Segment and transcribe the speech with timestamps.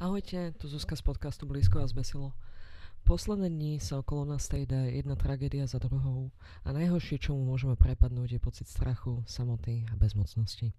[0.00, 2.32] Ahojte, tu Zuzka z podcastu Blízko a zbesilo.
[3.04, 6.32] Posledné dní sa okolo nás tejde jedna tragédia za druhou
[6.64, 10.72] a najhoršie, čo mu môžeme prepadnúť, je pocit strachu, samoty a bezmocnosti.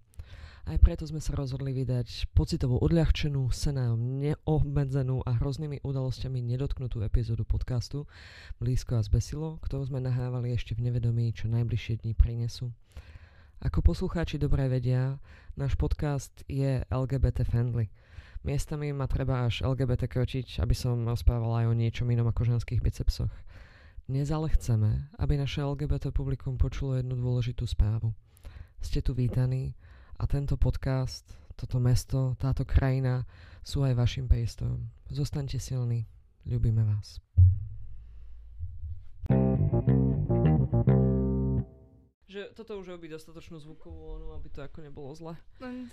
[0.66, 7.46] Aj preto sme sa rozhodli vydať pocitovo odľahčenú, senám neobmedzenú a hroznými udalosťami nedotknutú epizódu
[7.46, 8.10] podcastu
[8.58, 12.74] Blízko a zbesilo, ktorú sme nahrávali ešte v nevedomí, čo najbližšie dni prinesú.
[13.62, 15.22] Ako poslucháči dobre vedia,
[15.54, 17.86] náš podcast je LGBT friendly–
[18.42, 22.82] Miestami ma treba až LGBT kročiť, aby som rozprávala aj o niečom inom ako ženských
[22.82, 23.30] bicepsoch.
[24.10, 28.10] Dnes ale chceme, aby naše LGBT publikum počulo jednu dôležitú správu.
[28.82, 29.78] Ste tu vítaní
[30.18, 31.22] a tento podcast,
[31.54, 33.22] toto mesto, táto krajina
[33.62, 34.90] sú aj vašim priestorom.
[35.06, 36.10] Zostaňte silní,
[36.42, 37.22] ľubíme vás.
[42.26, 45.38] Že toto už robí dostatočnú zvukovú onu, aby to ako nebolo zle.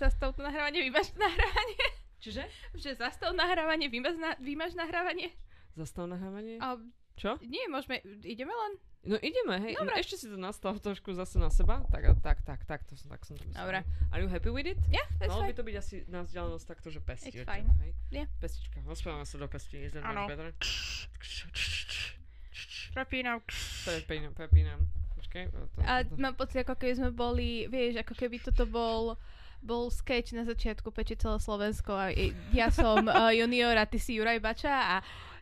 [0.02, 2.09] Zastav to nahrávanie, vymaž nahrávanie.
[2.20, 2.44] Čiže?
[2.76, 5.32] Že zastav nahrávanie, vymaž, na, vymaž nahrávanie.
[5.72, 6.60] Zastav nahrávanie?
[6.60, 6.76] A,
[7.16, 7.40] Čo?
[7.44, 8.72] Nie, môžeme, ideme len?
[9.00, 9.80] No ideme, hej.
[9.80, 9.96] Dobre.
[9.96, 11.80] No, ešte si to nastav trošku zase na seba.
[11.88, 13.64] Tak, tak, tak, tak, to, som- tak som to myslel.
[13.64, 13.80] Dobre.
[14.12, 14.76] Are you happy with it?
[14.92, 15.56] Yeah, that's Malo by fine.
[15.56, 17.32] to byť asi na vzdialenosť takto, že pesti.
[17.32, 17.64] It's fine.
[17.64, 17.92] teba, hej?
[18.12, 18.28] Yeah.
[18.44, 19.88] Pestička, rozprávame sa do pesti.
[20.04, 20.28] Áno.
[20.28, 20.48] much better?
[22.92, 23.40] Prepínam.
[23.88, 24.80] Prepínam, prepínam.
[25.16, 25.44] Počkaj.
[25.48, 29.16] To, A to, mám pocit, ako keby sme boli, vieš, ako keby toto bol
[29.60, 32.08] bol sketch na začiatku Peči celé Slovensko a
[32.56, 34.96] ja som uh, junior a ty si Juraj Bača a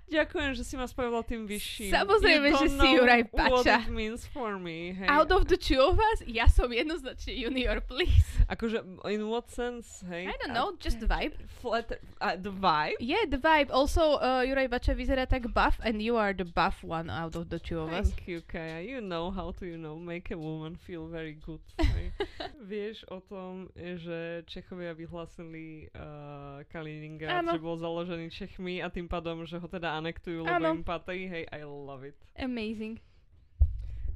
[0.09, 1.93] Ďakujem, že si ma spravila tým vyšším.
[1.93, 3.85] Samozrejme, že si know Juraj What Bača.
[3.85, 5.05] it means for me, hej.
[5.05, 8.25] out of the two of us, ja som jednoznačne junior, please.
[8.49, 8.81] Akože,
[9.13, 10.25] in what sense, hej?
[10.25, 11.37] I don't know, just the vibe.
[11.61, 11.93] Flat,
[12.25, 12.97] uh, the vibe?
[13.05, 13.69] Yeah, the vibe.
[13.69, 17.53] Also, uh, Juraj Bača vyzerá tak buff and you are the buff one out of
[17.53, 18.09] the two of us.
[18.09, 18.81] Thank you, Kaja.
[18.81, 21.61] You know how to, you know, make a woman feel very good.
[21.77, 22.17] hej.
[22.71, 29.45] Vieš o tom, že Čechovia vyhlásili uh, Kaliningrad, že bol založený Čechmi a tým pádom,
[29.45, 30.79] že ho teda anektujú, lebo Áno.
[30.79, 31.27] im patrí.
[31.27, 32.17] Hej, I love it.
[32.39, 33.03] Amazing.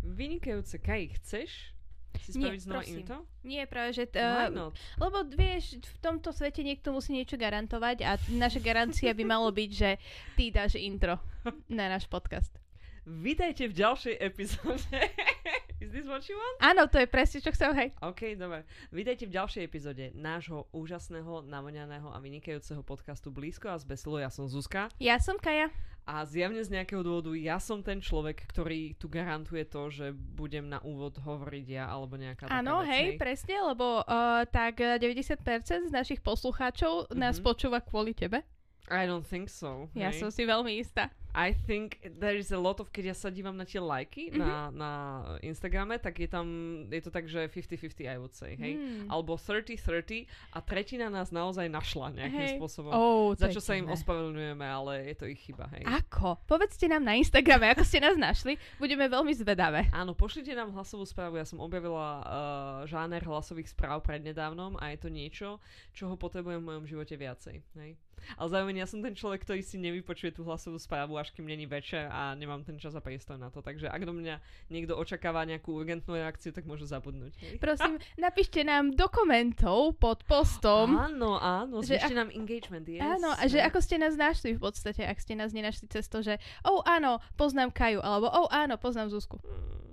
[0.03, 0.79] Vynikajúce.
[0.83, 1.73] Kaj, chceš
[2.23, 3.05] si Nie, spraviť znova prosím.
[3.43, 4.05] Nie, práve, že...
[4.07, 4.21] T-
[4.53, 4.77] not?
[5.01, 9.71] lebo vieš, v tomto svete niekto musí niečo garantovať a naša garancia by malo byť,
[9.73, 9.91] že
[10.39, 11.19] ty dáš intro
[11.67, 12.53] na náš podcast.
[13.03, 14.99] Vítajte v ďalšej epizóde.
[15.93, 16.57] Is this what you want?
[16.65, 17.89] Áno, to je presne, čo chcem, hej.
[18.01, 18.65] OK, dobre.
[18.89, 24.17] Vítajte v ďalšej epizóde nášho úžasného, navoňaného a vynikajúceho podcastu Blízko a zbesilo.
[24.17, 25.69] Ja som Zuzka Ja som Kaja.
[26.09, 30.65] a zjavne z nejakého dôvodu ja som ten človek, ktorý tu garantuje to, že budem
[30.65, 35.93] na úvod hovoriť ja alebo nejaká Áno, hej, presne, lebo uh, tak uh, 90% z
[35.93, 37.45] našich poslucháčov nás Mhm.
[37.45, 38.41] počúva kvôli tebe.
[38.89, 39.93] I don't think so.
[39.93, 40.25] Ja hej.
[40.25, 41.13] som si veľmi istá.
[41.33, 44.37] I think there is a lot of, keď ja sa dívam na tie lajky Mhm.
[44.37, 44.91] na, na
[45.41, 46.47] Instagrame, tak je tam,
[46.93, 48.77] je to tak, že 50-50 I would say, hej.
[48.77, 49.09] Hmm.
[49.09, 52.53] Alebo 30-30 a tretina nás naozaj našla nejakým Hej.
[52.61, 52.93] spôsobom.
[52.93, 55.89] Oh, Za čo sa im ospravedlňujeme, ale je to ich chyba, hej.
[55.89, 56.37] Ako?
[56.45, 58.61] Povedzte nám na Instagrame, ako ste nás našli.
[58.77, 59.89] Budeme veľmi zvedavé.
[59.91, 61.41] Áno, pošlite nám hlasovú správu.
[61.41, 62.25] Ja som objavila uh,
[62.85, 65.49] žáner hlasových správ prednedávnom a je to niečo,
[65.91, 67.57] čoho potrebujem v mojom živote viacej.
[67.81, 67.97] Hej?
[68.39, 71.71] Ale zároveň ja som ten človek, ktorý si nevypočuje tú hlasovú správu, až kým není
[71.71, 73.63] večer a nemám ten čas a priestor na to.
[73.63, 77.33] Takže ak do mňa niekto očakáva nejakú urgentnú reakciu, tak môže zabudnúť.
[77.39, 77.63] Hej?
[77.63, 80.99] Prosím, napíšte nám do komentov pod postom.
[80.99, 83.01] Áno, áno, že zvýšte nám engagement, yes.
[83.01, 86.21] Áno, a že ako ste nás našli v podstate, ak ste nás nenašli cez to,
[86.21, 89.39] že oh áno, poznám Kaju, alebo oh áno, poznám Zuzku.
[89.39, 89.92] Mm.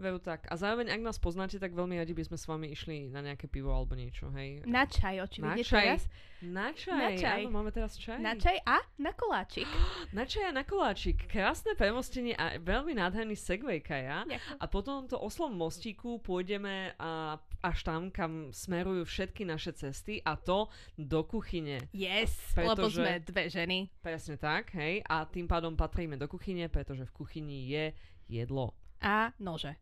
[0.00, 0.48] Veru tak.
[0.48, 3.44] A zároveň, ak nás poznáte, tak veľmi radi by sme s vami išli na nejaké
[3.46, 4.64] pivo alebo niečo, hej?
[4.64, 5.76] Na čaj, očividne Na čaj.
[5.84, 6.02] teraz.
[6.40, 6.96] Na čaj.
[6.96, 7.40] Na čaj.
[7.44, 8.16] Áno, máme teraz čaj.
[8.16, 9.68] Na čaj a na koláčik.
[10.16, 11.28] Na čaj a na koláčik.
[11.28, 14.24] Krásne premostenie a veľmi nádherný segway, Kaja.
[14.24, 14.56] Ďakujem.
[14.56, 20.40] A po tomto oslom mostíku pôjdeme a, až tam, kam smerujú všetky naše cesty a
[20.40, 21.84] to do kuchyne.
[21.92, 23.78] Yes, lebo Pretože- sme dve ženy.
[24.00, 25.04] Presne tak, hej.
[25.04, 27.92] A tým pádom patríme do kuchyne, pretože v kuchyni je
[28.32, 28.72] jedlo.
[29.04, 29.76] A nože.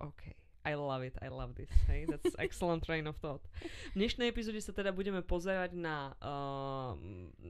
[0.00, 0.43] OK.
[0.64, 1.68] I love it, I love this.
[1.84, 3.44] Hey, that's excellent train of thought.
[3.92, 6.96] V dnešnej epizóde sa teda budeme pozerať na uh,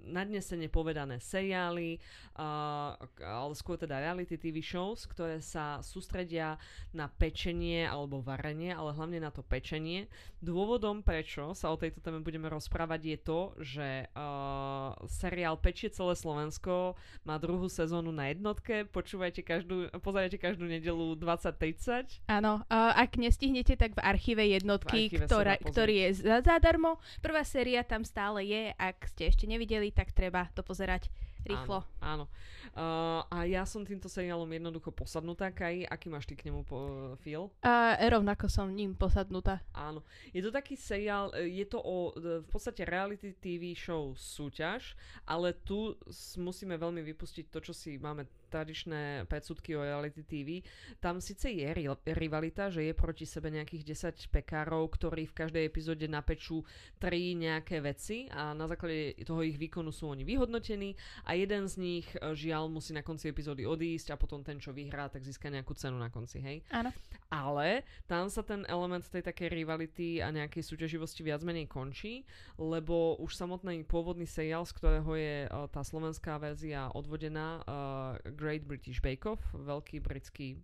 [0.03, 2.03] nadnesene povedané seriály,
[2.35, 6.59] uh, ale skôr teda reality TV shows, ktoré sa sústredia
[6.91, 10.11] na pečenie alebo varenie, ale hlavne na to pečenie.
[10.43, 16.19] Dôvodom, prečo sa o tejto téme budeme rozprávať, je to, že uh, seriál Pečie celé
[16.19, 18.91] Slovensko má druhú sezónu na jednotke.
[18.91, 22.27] Počúvajte každú, pozerajte každú nedelu 20.30.
[22.27, 26.97] Áno, a ak nestihnete, tak v archíve jednotky, V archíve ktorá, ktorý je za, zadarmo.
[27.21, 31.13] Prvá séria tam stále je, ak ste ešte nevideli, tak treba to pozerať
[31.45, 31.85] Rýchlo.
[32.01, 32.25] Áno.
[32.25, 32.64] áno.
[32.75, 35.87] Uh, a ja som týmto seriálom jednoducho posadnutá, Kai.
[35.87, 37.55] Aký máš ty k nemu po, feel?
[37.63, 39.63] Uh, rovnako som ním posadnutá.
[39.71, 40.03] Áno.
[40.35, 45.55] Je to taký seriál, e, je to o v podstate reality TV show súťaž, ale
[45.55, 45.95] tu
[46.43, 50.63] musíme veľmi vypustiť to, čo si máme tradičné predsudky o reality TV.
[51.03, 51.67] Tam síce je
[52.07, 53.83] rivalita, že je proti sebe nejakých
[54.23, 56.63] 10 pekárov, ktorí v každej epizóde napečú
[57.03, 60.95] tri nejaké veci a na základe toho ich výkonu sú oni vyhodnotení
[61.27, 64.73] a jeden z nich e, žiaľ musí na konci epizódy odísť a potom ten, čo
[64.73, 66.65] vyhrá, tak získa nejakú cenu na konci, hej?
[66.73, 66.89] Áno.
[67.29, 72.25] Ale tam sa ten element tej takej rivality a nejakej súťaživosti viac menej končí,
[72.57, 78.65] lebo už samotný pôvodný seriál, z ktorého je uh, tá slovenská verzia odvodená, uh, Great
[78.65, 80.57] British Bake Off, veľký britský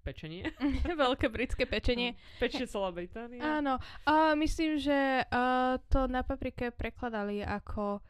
[0.00, 0.48] pečenie.
[1.04, 2.16] Veľké britské pečenie.
[2.40, 3.60] Pečie celá Británia.
[3.60, 3.76] Áno.
[4.08, 8.00] Uh, myslím, že uh, to na paprike prekladali ako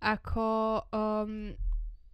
[0.00, 1.52] ako um,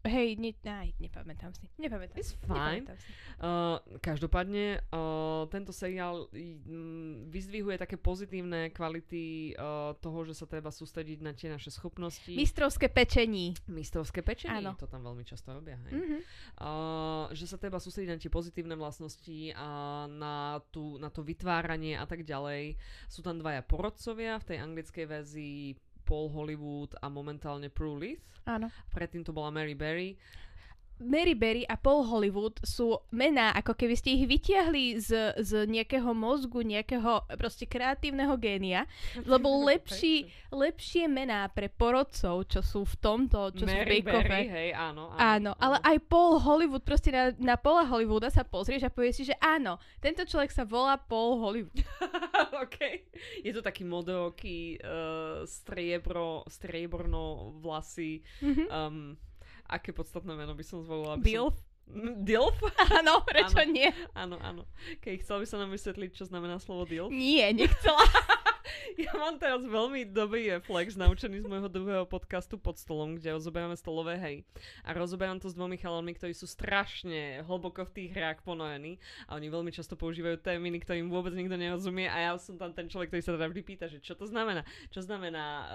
[0.07, 1.67] Hej, ne, aj, nepamätám si.
[1.77, 2.41] Nepamätám It's si.
[2.47, 2.87] fine.
[2.87, 3.11] si.
[3.37, 10.71] Uh, každopádne, uh, tento seriál um, vyzdvihuje také pozitívne kvality uh, toho, že sa treba
[10.71, 12.31] sústrediť na tie naše schopnosti.
[12.31, 13.53] Mistrovské pečení.
[13.69, 14.79] Mistrovské pečení, Áno.
[14.79, 15.77] to tam veľmi často robia.
[15.91, 15.93] Hej.
[15.99, 16.21] Mm-hmm.
[16.63, 21.99] Uh, že sa treba sústrediť na tie pozitívne vlastnosti a na, tú, na to vytváranie
[21.99, 22.79] a tak ďalej.
[23.11, 25.61] Sú tam dvaja porodcovia v tej anglickej verzii
[26.07, 28.23] Paul Hollywood a momentálne Prue Leith.
[28.47, 28.71] Áno.
[28.95, 30.15] Predtým to bola Mary Berry.
[30.97, 36.17] Mary Berry a Paul Hollywood sú mená, ako keby ste ich vytiahli z, z nejakého
[36.17, 38.89] mozgu, nejakého proste kreatívneho génia,
[39.29, 44.45] lebo lepší, lepšie mená pre porodcov, čo sú v tomto, čo Mary sú v Berry,
[44.49, 45.53] hej, áno, áno, áno.
[45.61, 49.37] ale aj Paul Hollywood, proste na, na Paula Hollywooda sa pozrieš a povieš si, že
[49.37, 51.77] áno, tento človek sa volá Paul Hollywood.
[52.65, 52.79] OK.
[53.45, 58.69] Je to taký modelky, uh, striebro, strieborno vlasy, mm-hmm.
[58.73, 59.17] um,
[59.67, 61.19] aké podstatné meno by som zvolila?
[61.19, 61.55] Dilf?
[61.55, 62.25] Som...
[62.27, 62.57] Dilf?
[62.99, 63.89] Áno, prečo áno, nie?
[64.11, 64.67] Áno, áno.
[64.99, 67.15] Keď chcel by sa nám vysvetliť, čo znamená slovo Dilf?
[67.15, 68.03] Nie, nechcela.
[69.05, 73.77] ja mám teraz veľmi dobrý reflex naučený z môjho druhého podcastu pod stolom, kde rozoberáme
[73.77, 74.37] stolové hej.
[74.85, 79.37] A rozoberám to s dvomi chalami, ktorí sú strašne hlboko v tých hrách ponorení a
[79.37, 83.13] oni veľmi často používajú termíny, ktorým vôbec nikto nerozumie a ja som tam ten človek,
[83.13, 84.63] ktorý sa teda vždy pýta, že čo to znamená.
[84.93, 85.67] Čo znamená uh,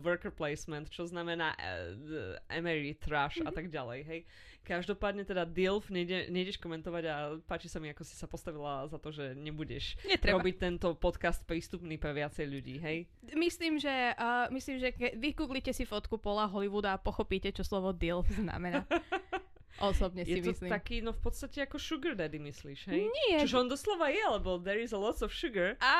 [0.00, 3.56] worker placement, čo znamená uh, emery trash a mhm.
[3.56, 4.20] tak ďalej, hej.
[4.60, 9.00] Každopádne teda DILF nejde, nejdeš komentovať a páči sa mi, ako si sa postavila za
[9.02, 10.38] to, že nebudeš Netreba.
[10.38, 13.08] robiť tento podcast prístupný pre viacej ľudí, hej?
[13.34, 18.30] Myslím, že, uh, myslím, že vygooglite si fotku Pola Hollywooda a pochopíte, čo slovo DILF
[18.30, 18.86] znamená.
[19.80, 20.70] Osobne si je to myslím.
[20.70, 23.08] taký, no v podstate ako sugar daddy myslíš, hej?
[23.08, 23.40] Nie.
[23.40, 25.80] Čiže on doslova je, lebo there is a lot of sugar.
[25.80, 25.96] A...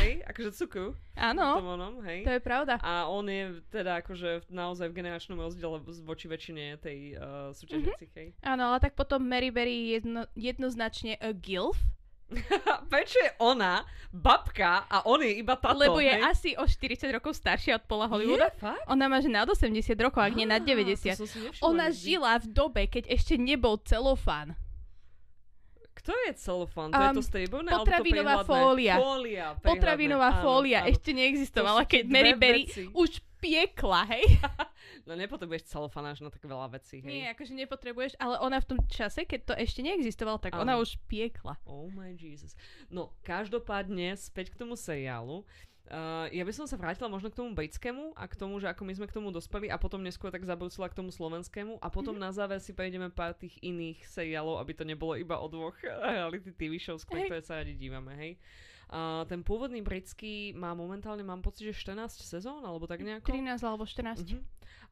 [0.00, 0.96] Hej, akože cukru.
[1.12, 2.24] Áno, onom, hej.
[2.24, 2.80] to je pravda.
[2.80, 8.32] A on je teda akože naozaj v generačnom rozdiele voči väčšine tej uh, súťažiacich, mm-hmm.
[8.32, 8.48] hej.
[8.48, 11.76] Áno, ale tak potom Mary Berry je jedno, jednoznačne a gilf.
[12.92, 15.80] Prečo je ona babka a on je iba táto?
[15.80, 16.22] Lebo je hej?
[16.24, 18.52] asi o 40 rokov staršia od Paula Hollywooda.
[18.52, 18.84] Je, fakt?
[18.88, 21.16] Ona má že nad 80 rokov, ak nie nad 90.
[21.64, 24.56] Ona žila v dobe, keď ešte nebol celofán.
[25.98, 26.94] Kto je celofán?
[26.94, 27.70] To um, je to stejbovné?
[27.74, 28.94] Potravinová fólia.
[28.96, 30.94] fólia potravinová áno, fólia áno.
[30.94, 32.62] ešte neexistovala, keď Mary Berry
[32.94, 34.24] už piekla, hej?
[35.08, 37.08] no nepotrebuješ celofanáž na tak veľa vecí, hej?
[37.08, 40.68] Nie, akože nepotrebuješ, ale ona v tom čase, keď to ešte neexistovalo, tak ano.
[40.68, 41.56] ona už piekla.
[41.64, 42.52] Oh my Jesus.
[42.92, 45.48] No, každopádne, späť k tomu seriálu.
[45.88, 48.84] Uh, ja by som sa vrátila možno k tomu britskému a k tomu, že ako
[48.84, 52.12] my sme k tomu dospeli a potom neskôr tak zabrúcila k tomu slovenskému a potom
[52.12, 52.28] mm-hmm.
[52.28, 56.52] na záver si prejdeme pár tých iných seriálov, aby to nebolo iba o dvoch reality
[56.52, 57.24] TV shows, hey.
[57.24, 58.36] ktoré sa radi dívame, hej.
[58.88, 63.28] Uh, ten pôvodný britský má momentálne, mám pocit, že 14 sezón, alebo tak nejako.
[63.28, 64.24] 13 alebo 14.
[64.24, 64.40] Uh-huh.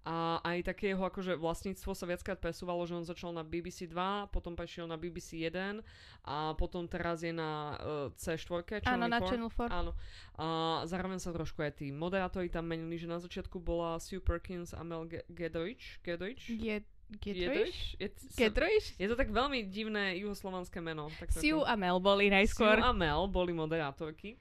[0.06, 4.30] A aj také jeho akože vlastníctvo sa viackrát presúvalo, že on začal na BBC 2,
[4.30, 5.82] potom prešiel na BBC 1
[6.22, 9.14] a potom teraz je na uh, C4, Channel Áno, 4.
[9.16, 9.66] na Channel 4.
[9.74, 9.92] Áno.
[10.38, 10.46] A
[10.86, 14.86] zároveň sa trošku aj tí moderátori tam menili, že na začiatku bola Sue Perkins a
[14.86, 15.98] Mel Gedrich.
[16.06, 16.44] Gedrich?
[16.54, 16.95] Gedrich?
[17.06, 18.86] Je, Gedrich?
[18.98, 21.06] Je to tak veľmi divné juhoslovanské meno.
[21.22, 22.78] Tak Sue a Mel boli najskôr.
[22.78, 24.34] Sue a Mel boli moderátorky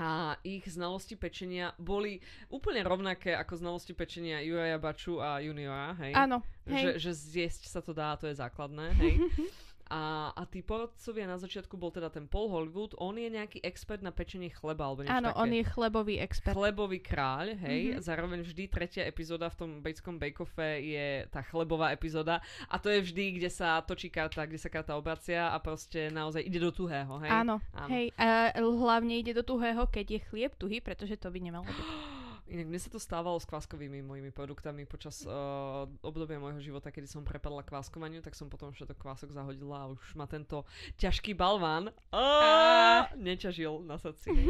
[0.00, 6.16] a ich znalosti pečenia boli úplne rovnaké ako znalosti pečenia Juraja Baču a Juniora, hej?
[6.16, 6.96] Áno, hej.
[6.96, 9.14] Že, že zjesť sa to dá, to je základné, hej?
[9.90, 13.98] A, a tí porodcovia na začiatku bol teda ten Paul Hollywood, on je nejaký expert
[14.06, 15.42] na pečenie chleba, alebo niečo Áno, také.
[15.42, 16.54] on je chlebový expert.
[16.54, 17.98] Chlebový kráľ, hej.
[17.98, 18.06] Mm-hmm.
[18.06, 22.38] Zároveň vždy tretia epizóda v tom britskom bake-offe je tá chlebová epizóda
[22.70, 26.46] a to je vždy, kde sa točí karta, kde sa karta obracia a proste naozaj
[26.46, 27.30] ide do tuhého, hej.
[27.34, 27.90] Áno, Áno.
[27.90, 28.14] hej.
[28.14, 31.88] A hlavne ide do tuhého, keď je chlieb tuhý, pretože to by nemalo byť.
[32.50, 37.06] Inak mne sa to stávalo s kváskovými mojimi produktami počas uh, obdobia môjho života, kedy
[37.06, 40.66] som prepadla kváskovaniu, tak som potom všetko kvások zahodila a už ma tento
[40.98, 44.34] ťažký balván uh, neťažil na srdci.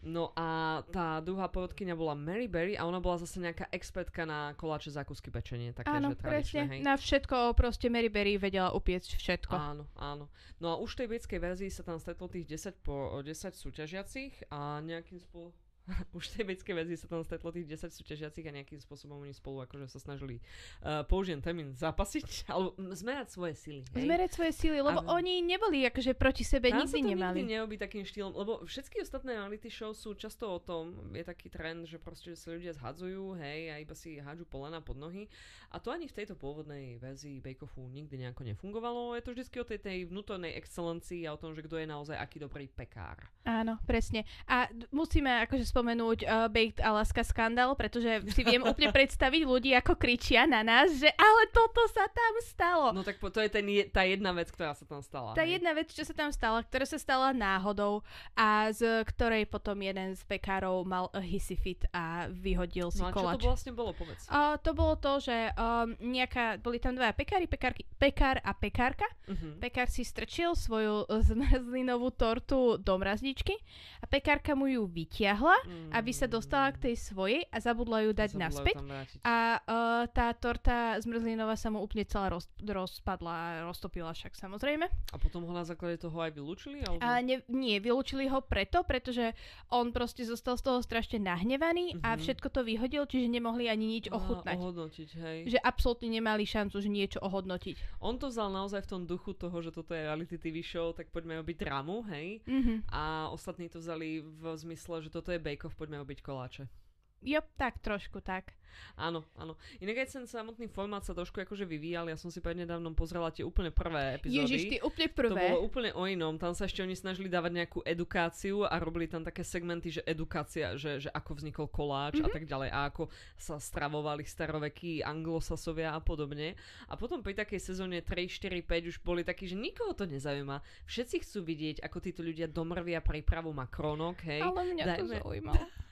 [0.00, 4.56] No a tá druhá porodkynia bola Mary Berry a ona bola zase nejaká expertka na
[4.56, 5.76] koláče, zákusky, pečenie.
[5.76, 6.62] Také, áno, že presne.
[6.66, 6.80] hej.
[6.80, 9.54] Na všetko proste Mary Berry vedela upiecť všetko.
[9.54, 10.32] Áno, áno.
[10.58, 14.48] No a už v tej britskej verzii sa tam stretlo tých 10 po 10 súťažiacich
[14.50, 15.69] a nejakým spôsobom
[16.18, 19.34] už v tej britskej verzii sa tam stretlo tých 10 súťažiacich a nejakým spôsobom oni
[19.34, 20.38] spolu akože sa snažili
[20.82, 23.80] uh, použijem termín zapasiť, alebo zmerať svoje sily.
[23.94, 24.04] Hej?
[24.06, 27.36] Zmerať svoje síly, lebo A- oni neboli akože proti sebe, Tam nikdy sa to nemali.
[27.36, 31.50] nikdy neobí takým štýlom, lebo všetky ostatné reality show sú často o tom, je taký
[31.50, 35.26] trend, že proste sa ľudia zhadzujú, hej, a iba si hádžu polena pod nohy.
[35.70, 39.14] A to ani v tejto pôvodnej verzii Bake Offu nikdy nejako nefungovalo.
[39.14, 42.16] Je to vždy o tej, tej vnútornej excelencii a o tom, že kto je naozaj
[42.18, 43.30] aký dobrý pekár.
[43.46, 44.26] Áno, presne.
[44.50, 49.96] A musíme akože spomenúť uh, Baked Alaska skandál, pretože si viem úplne predstaviť ľudí, ako
[49.96, 52.86] kričia na nás, že ale toto sa tam stalo.
[52.92, 55.32] No tak to je ten, tá jedna vec, ktorá sa tam stala.
[55.32, 55.56] Tá hej.
[55.56, 58.04] jedna vec, čo sa tam stala, ktorá sa stala náhodou
[58.36, 63.08] a z ktorej potom jeden z pekárov mal uh, hissy fit a vyhodil si No
[63.08, 63.40] a čo koláč.
[63.40, 64.28] to vlastne bolo, povedz.
[64.28, 69.08] A to bolo to, že um, nejaká, boli tam dvaja pekári, pekárky, pekár a pekárka.
[69.24, 69.56] Uh-huh.
[69.56, 73.56] Pekár si strčil svoju uh, zmrzlinovú tortu do mrazničky
[74.02, 75.56] a pekárka mu ju vytiahla,
[75.90, 78.76] aby sa dostala k tej svojej a zabudla ju dať naspäť.
[79.22, 84.86] A uh, tá torta zmrzlinová sa mu úplne celá roz, rozpadla, roztopila však samozrejme.
[84.86, 86.82] a potom ho na základe toho aj vylúčili?
[86.82, 87.00] Alebo...
[87.00, 89.32] A ne, nie, vylúčili ho preto, pretože
[89.68, 92.20] on proste zostal z toho strašne nahnevaný a Mhm.
[92.20, 94.56] všetko to vyhodil, čiže nemohli ani nič Á, ochutnať.
[94.56, 95.38] Ohodnotiť, hej.
[95.48, 98.00] Že absolútne nemali šancu, že niečo ohodnotiť.
[98.00, 101.08] On to vzal naozaj v tom duchu toho, že toto je reality TV show, tak
[101.08, 102.40] poďme robiť dramu, hej.
[102.46, 102.88] Mhm.
[102.90, 106.70] A ostatní to vzali v zmysle, že toto je bake off, poďme robiť koláče.
[107.20, 108.56] Jo, tak trošku tak.
[108.96, 109.56] Áno, áno.
[109.80, 112.08] Inak aj ten samotný formát sa trošku akože vyvíjal.
[112.08, 114.36] Ja som si prednedávnom pozrela tie úplne prvé epizódy.
[114.44, 115.42] Ježiš, ty úplne To prvé.
[115.48, 116.36] bolo úplne o inom.
[116.36, 120.76] Tam sa ešte oni snažili dávať nejakú edukáciu a robili tam také segmenty, že edukácia,
[120.76, 122.28] že, že ako vznikol koláč mm-hmm.
[122.28, 123.02] a tak ďalej a ako
[123.36, 126.56] sa stravovali starovekí anglosasovia a podobne.
[126.88, 130.60] A potom pri takej sezóne 3, 4, 5 už boli takí, že nikoho to nezaujíma.
[130.84, 134.44] Všetci chcú vidieť, ako títo ľudia domrvia prípravu makronok, hej.
[134.44, 135.64] Ale mňa to Dajme- zaujímalo.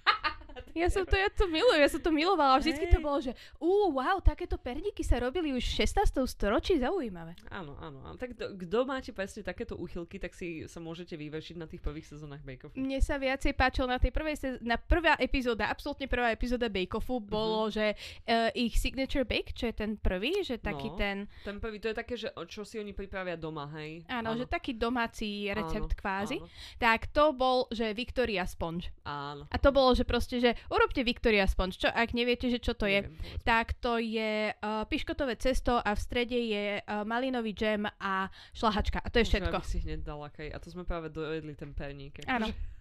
[0.72, 2.58] Ja som to, ja to milujem, ja som to milovala.
[2.58, 3.04] Vždycky to Hej.
[3.04, 6.24] bolo, že ú, wow, takéto perníky sa robili už v 16.
[6.24, 7.34] storočí, zaujímavé.
[7.48, 8.16] Áno, áno, áno.
[8.16, 12.40] Tak kto- máte presne takéto úchylky, tak si sa môžete vyvešiť na tých prvých sezónach
[12.40, 12.76] Bake Offu.
[12.76, 16.94] Mne sa viacej páčilo na tej prvej, sez- na prvá epizóda, absolútne prvá epizóda Bake
[16.94, 20.96] Offu bolo, že uh, ich signature bake, čo je ten prvý, že taký No.
[20.96, 24.08] ten, Ten prvý, to je také, že čo si oni pripravia doma, hej?
[24.08, 26.36] áno, že taký domáci recept Áno, kvázi.
[26.38, 26.48] Áno,
[26.78, 28.88] Tak to bol, že Victoria Sponge.
[29.02, 29.44] áno.
[29.46, 31.80] A to bolo, že proste, že urobte Victoria Sponge.
[31.80, 35.90] Čo, ak neviete, že čo to je, Neviem, tak to je uh, piškotové cesto a
[35.92, 39.02] v strede je uh, malinový džem a šlahačka.
[39.02, 39.58] A to je všetko.
[39.58, 40.54] Ja si hneď dala, kaj.
[40.54, 42.22] A to sme práve dojedli ten perník.
[42.22, 42.30] akože.
[42.30, 42.77] Áno.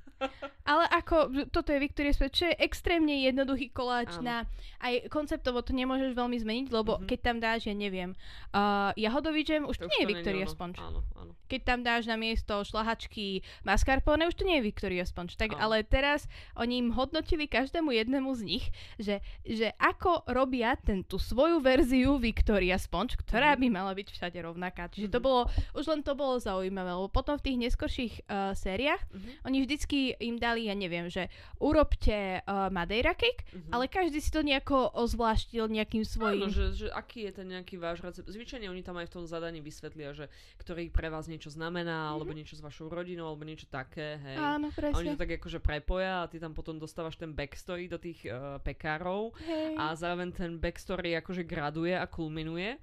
[0.63, 1.15] Ale ako,
[1.47, 4.24] toto je Victoria Sponge, čo je extrémne jednoduchý koláč Áno.
[4.24, 4.36] na...
[4.77, 7.05] Aj konceptovo to nemôžeš veľmi zmeniť, lebo Mhm.
[7.05, 8.13] keď tam dáš, ja neviem,
[8.51, 10.51] uh, jahodový džem, už to, už nie je Victoria ono.
[10.51, 10.79] Sponge.
[10.79, 11.31] Áno, áno.
[11.45, 15.33] Keď tam dáš na miesto šlahačky mascarpone, už to nie je Victoria Sponge.
[15.33, 15.63] Tak, Áno.
[15.63, 18.65] ale teraz oni im hodnotili každému jednému z nich,
[18.97, 23.59] že, že ako robia ten, tú svoju verziu Victoria Sponge, ktorá Mhm.
[23.59, 24.89] by mala byť všade rovnaká.
[24.89, 25.24] Čiže to Mhm.
[25.24, 25.41] bolo,
[25.74, 29.29] už len to bolo zaujímavé, lebo potom v tých neskorších uh, sériách Mhm.
[29.43, 33.71] oni vždycky im dali, ja neviem, že urobte uh, Madeira cake, Mhm.
[33.71, 36.45] ale každý si to nejako ozvláštil nejakým svojím.
[36.45, 38.27] Áno, že, že aký je ten nejaký váš recept.
[38.27, 42.31] Zvyčajne oni tam aj v tom zadaní vysvetlia, že ktorý pre vás niečo znamená, alebo
[42.31, 44.37] niečo s vašou rodinou, alebo niečo také, hej.
[44.37, 45.11] Áno, A oni presne.
[45.11, 49.33] to tak akože prepoja a ty tam potom dostávaš ten backstory do tých uh, pekárov
[49.39, 49.73] Hej.
[49.75, 52.77] a zároveň ten backstory akože graduje a kulminuje.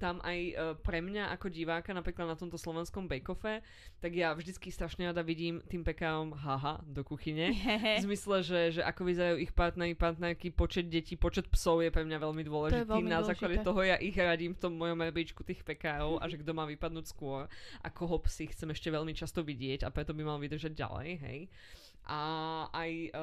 [0.00, 3.60] Tam aj uh, pre mňa ako diváka, napríklad na tomto slovenskom bake-offe,
[4.00, 7.52] tak ja vždycky strašne rada vidím tým pekárom haha do kuchyne.
[8.00, 12.08] V zmysle, že, že ako vyzerajú ich partnery, partnerky, počet detí, počet psov je pre
[12.08, 12.88] mňa veľmi dôležitý.
[12.88, 16.40] veľmi Na základe toho ja ich radím v tom mojom rebríčku tých pekárov a že
[16.40, 17.44] kto má vypadnúť skôr
[17.84, 21.40] a koho psi chcem ešte veľmi často vidieť a preto by mal vydržať ďalej, hej.
[22.02, 22.20] A
[22.70, 23.20] aj uh,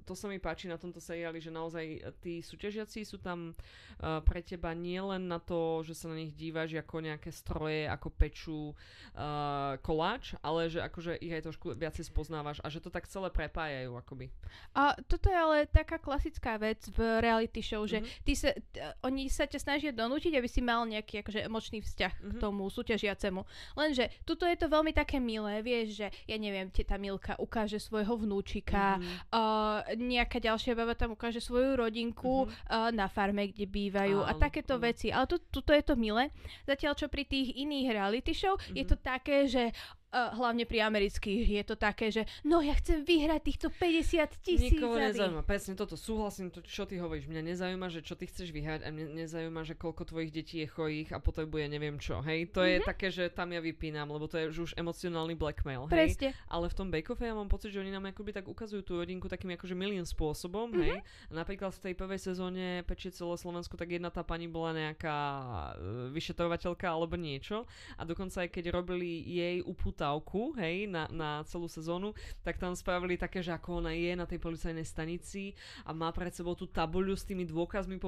[0.00, 1.84] to sa mi páči na tomto seriáli, že naozaj
[2.18, 6.30] tí súťažiaci sú tam uh, pre teba nie len na to, že sa na nich
[6.30, 12.04] dívaš ako nejaké stroje, ako pečú uh, koláč, ale že akože ich aj trošku viacej
[12.04, 14.30] spoznávaš a že to tak celé prepájajú akoby.
[14.72, 18.08] A toto je ale taká klasická vec v reality show, že Mhm.
[18.22, 22.12] ty sa, t- oni sa ťa snažia donútiť, aby si mal nejaký akože emočný vzťah
[22.18, 22.40] k Mhm.
[22.40, 23.42] tomu súťažiacemu.
[23.74, 28.01] Lenže tuto je to veľmi také milé, vieš, že ja neviem, teta Milka ukáže svojho
[28.02, 29.30] svojho vnúčika, mm-hmm.
[29.30, 32.66] uh, nejaká ďalšia baba tam ukáže svoju rodinku mm-hmm.
[32.66, 34.90] uh, na farme, kde bývajú áno, a takéto áno.
[34.90, 35.14] veci.
[35.14, 36.34] Ale tu, tuto je to milé.
[36.66, 38.74] Zatiaľ, čo pri tých iných reality show mm-hmm.
[38.74, 39.70] je to také, že
[40.12, 44.76] Uh, hlavne pri amerických je to také, že no ja chcem vyhrať týchto 50 tisíc.
[44.76, 48.52] Nikoho nezaujíma, presne toto, súhlasím, to, čo ty hovoríš, mňa nezaujíma, že čo ty chceš
[48.52, 52.52] vyhrať a mňa nezaujíma, že koľko tvojich detí je chorých a potrebuje neviem čo, hej,
[52.52, 52.68] to mm-hmm.
[52.68, 52.84] je mhm.
[52.84, 55.96] také, že tam ja vypínam, lebo to je už emocionálny blackmail, hej.
[55.96, 56.28] Presne.
[56.44, 59.32] Ale v tom Bake ja mám pocit, že oni nám akoby tak ukazujú tú rodinku
[59.32, 60.84] takým akože milión spôsobom, mm-hmm.
[60.84, 61.00] hej.
[61.00, 65.72] A napríklad v tej prvej sezóne Pečie Slovensku, tak jedna tá pani bola nejaká e,
[66.12, 67.64] vyšetrovateľka alebo niečo
[67.96, 72.10] a dokonca aj keď robili jej upúta uputávku, hej, na, na celú sezónu,
[72.42, 75.54] tak tam spravili také, že ako ona je na tej policajnej stanici
[75.86, 78.02] a má pred sebou tú tabuľu s tými dôkazmi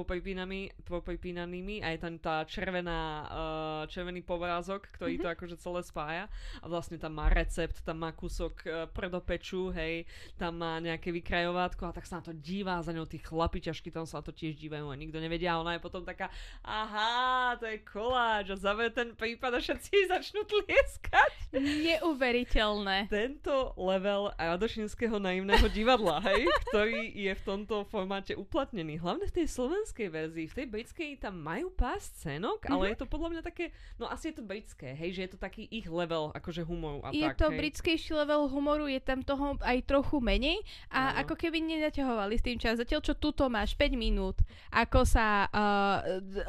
[0.83, 2.99] popripínanými a je tam tá červená,
[3.31, 5.23] uh, červený povrázok, ktorý mm-hmm.
[5.23, 6.25] to akože celé spája
[6.59, 10.03] a vlastne tam má recept, tam má kúsok uh, predopeču, hej,
[10.35, 14.03] tam má nejaké vykrajovátko a tak sa na to divá za ňou tí chlapiťašky, tam
[14.03, 16.27] sa na to tiež dívajú a nikto nevedia a ona je potom taká,
[16.59, 22.97] aha, to je koláč a zavrie ten prípad a všetci začnú tlieskať neuveriteľné.
[23.07, 28.97] Tento level radošinského naivného divadla, hej, ktorý je v tomto formáte uplatnený.
[28.97, 30.45] Hlavne v tej slovenskej verzii.
[30.49, 32.73] V tej britskej tam majú pár scénok, mm-hmm.
[32.73, 35.39] ale je to podľa mňa také, no asi je to britské, hej, že je to
[35.39, 37.57] taký ich level, akože humoru a Je tak, to hej.
[37.61, 40.57] britskejší level humoru, je tam toho aj trochu menej
[40.89, 41.27] a no.
[41.27, 42.81] ako keby nenaťahovali s tým čas.
[42.81, 44.41] Zatiaľ, čo tuto máš 5 minút,
[44.73, 46.01] ako sa uh,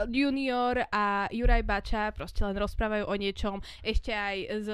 [0.09, 4.69] Junior a Juraj Bača proste len rozprávajú o niečom, ešte aj z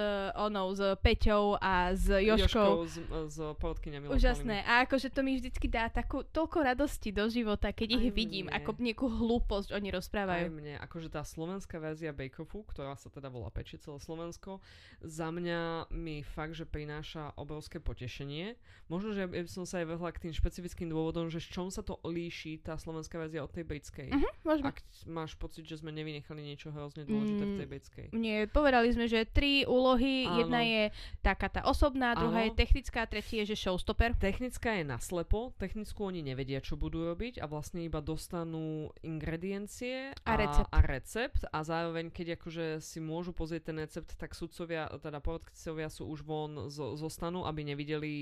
[0.53, 2.85] onou, s Peťou a s Joškou.
[2.85, 2.97] Joškou s,
[3.33, 4.13] s podkyňami.
[4.13, 4.61] Úžasné.
[4.69, 8.47] A akože to mi vždycky dá takú, toľko radosti do života, keď ich Aj vidím,
[8.53, 8.61] mne.
[8.61, 10.45] ako nejakú hlúposť oni rozprávajú.
[10.47, 14.61] Aj mne, akože tá slovenská verzia Bake Offu, ktorá sa teda volá Peči celé Slovensko,
[15.01, 18.61] za mňa mi fakt, že prináša obrovské potešenie.
[18.93, 21.81] Možno, že by som sa aj vrhla k tým špecifickým dôvodom, že z čom sa
[21.81, 24.13] to líši tá slovenská verzia od tej britskej.
[24.13, 28.07] Uh-huh, Ak máš pocit, že sme nevynechali niečo hrozne dôležité mm, v tej britskej.
[28.13, 30.42] Nie, povedali sme, že tri úlohy, Áno.
[30.43, 30.83] Jedna je
[31.23, 32.49] taká tá osobná, druhá Áno.
[32.51, 34.19] je technická, tretia je, že showstopper.
[34.19, 40.29] Technická je naslepo, technickú oni nevedia, čo budú robiť a vlastne iba dostanú ingrediencie a,
[40.29, 40.71] a recept.
[40.71, 45.89] A recept a zároveň, keď akože si môžu pozrieť ten recept, tak sudcovia, teda porodcovia
[45.89, 48.13] sú už von zo, aby nevideli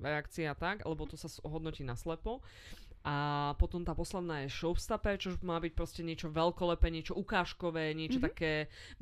[0.00, 2.40] reakcie a tak, lebo to sa hodnotí naslepo.
[3.02, 8.22] A potom tá posledná je showstopper, čo má byť proste niečo veľkolepé, niečo ukážkové, niečo
[8.22, 8.30] mm-hmm.
[8.30, 8.52] také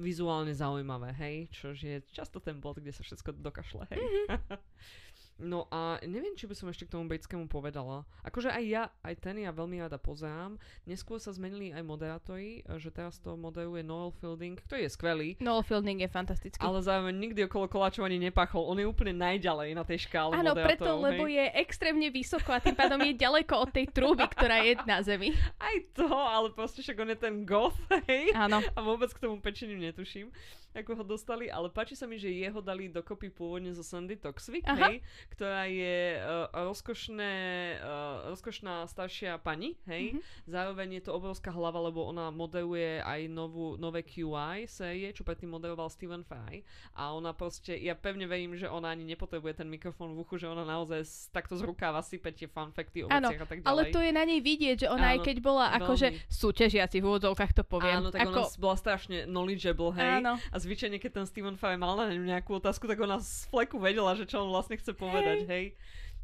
[0.00, 1.36] vizuálne zaujímavé, hej?
[1.52, 4.00] Čož je často ten bod, kde sa všetko dokašle, hej?
[4.00, 4.56] Mm-hmm.
[5.40, 8.04] No a neviem, či by som ešte k tomu britskému povedala.
[8.22, 10.60] Akože aj ja, aj ten ja veľmi rada pozerám.
[10.84, 15.28] Neskôr sa zmenili aj moderátori, že teraz to moderuje Noel Fielding, ktorý je skvelý.
[15.40, 16.60] Noel Fielding je fantastický.
[16.60, 18.68] Ale zároveň nikdy okolo koláčov ani nepachol.
[18.68, 21.04] On je úplne najďalej na tej škále Áno, preto, hej.
[21.08, 25.00] lebo je extrémne vysoko a tým pádom je ďaleko od tej trúby, ktorá je na
[25.00, 25.32] zemi.
[25.56, 28.36] Aj to, ale proste však on je ten goth, hej.
[28.36, 28.60] Áno.
[28.76, 30.28] A vôbec k tomu pečeniu netuším
[30.70, 34.62] ako ho dostali, ale páči sa mi, že jeho dali dokopy pôvodne zo Sandy Toxvik,
[34.62, 35.02] hej,
[35.34, 37.34] ktorá je uh, rozkošné,
[37.82, 40.14] uh, rozkošná staršia pani, hej.
[40.14, 40.22] Mm-hmm.
[40.46, 45.50] Zároveň je to obrovská hlava, lebo ona modeluje aj novú, nové QI série, čo predtým
[45.50, 46.62] modeloval Steven Fry.
[46.94, 50.46] A ona proste, ja pevne verím, že ona ani nepotrebuje ten mikrofón v uchu, že
[50.46, 51.02] ona naozaj
[51.34, 53.70] takto z rukáva sype tie fanfekty o veciach a tak ďalej.
[53.70, 57.04] ale to je na nej vidieť, že ona Áno, aj keď bola akože súťažiaci v
[57.10, 57.98] úvodzovkách to poviem.
[57.98, 58.40] Áno, tak ako...
[58.46, 60.22] ona bola strašne knowledgeable, hej.
[60.22, 60.38] Áno.
[60.38, 64.12] A zvyčajne, keď ten Steven Fry mal na nejakú otázku, tak ona z fleku vedela,
[64.12, 65.48] že čo on vlastne chce povedať, hej.
[65.48, 65.66] hej.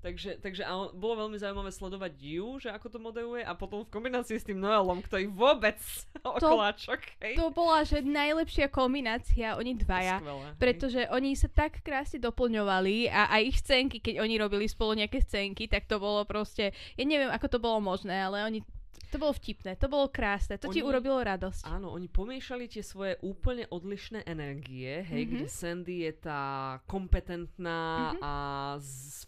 [0.06, 3.90] Takže, takže a bolo veľmi zaujímavé sledovať Diu, že ako to modeluje a potom v
[3.90, 5.80] kombinácii s tým Noelom, ktorý vôbec
[6.22, 7.00] okoláčok.
[7.18, 7.34] Hej.
[7.40, 10.22] To bola, že najlepšia kombinácia, oni dvaja.
[10.22, 11.10] Skvelé, pretože hej.
[11.10, 15.66] oni sa tak krásne doplňovali a aj ich scénky, keď oni robili spolu nejaké scénky,
[15.66, 18.60] tak to bolo proste, ja neviem, ako to bolo možné, ale oni
[19.06, 21.62] to bolo vtipné, to bolo krásne, to oni, ti urobilo radosť.
[21.68, 25.32] Áno, oni pomiešali tie svoje úplne odlišné energie, hej, mm-hmm.
[25.32, 26.42] kde Sandy je tá
[26.90, 28.22] kompetentná mm-hmm.
[28.22, 28.32] a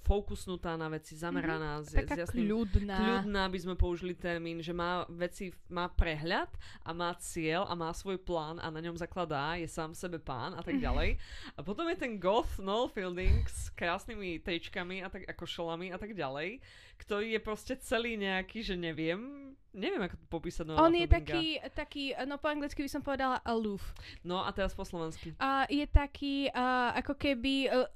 [0.02, 1.94] fokusnutá na veci, zameraná, mm-hmm.
[1.94, 2.96] Taká s, jasným, kľudná.
[2.98, 6.50] Kľudná by sme použili termín, že má veci, má prehľad
[6.82, 10.58] a má cieľ a má svoj plán a na ňom zakladá, je sám sebe pán
[10.58, 11.20] a tak ďalej.
[11.54, 15.98] A potom je ten goth Noel Fielding s krásnymi tečkami a tak, ako šolami a
[16.00, 16.58] tak ďalej,
[16.98, 20.64] ktorý je proste celý nejaký, že neviem, neviem ako to popísať.
[20.74, 23.94] On je taký, taký, no po anglicky by som povedala aloof.
[24.26, 25.32] No a teraz po slovensky.
[25.38, 27.86] Uh, je taký, uh, ako keby uh,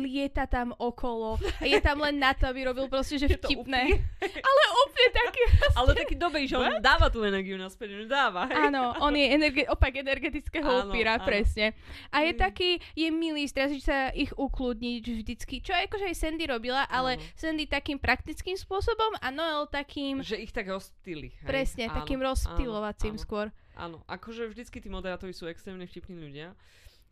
[0.00, 1.36] lieta tam okolo.
[1.60, 4.00] Je tam len na to, aby robil proste, že vtipné.
[4.48, 5.42] Ale úplne taký...
[5.78, 8.48] Ale taký dobrý, že on dáva tú energiu naspäť, že dáva.
[8.48, 8.72] Hej?
[8.72, 11.76] Áno, on je energe- opak energetického upíra, presne.
[12.08, 12.40] A je mm.
[12.40, 17.24] taký, je milý, straší sa ich ukludniť vždycky, čo akože aj Sandy robila, ale áno.
[17.36, 20.22] Sandy takým praktickým spôsobom a Noel takým...
[20.22, 21.34] Že ich tak rozptýli.
[21.44, 23.52] Presne, áno, takým rozptýlovacím skôr.
[23.76, 26.56] Áno, akože vždycky tí moderátori sú extrémne vtipní ľudia.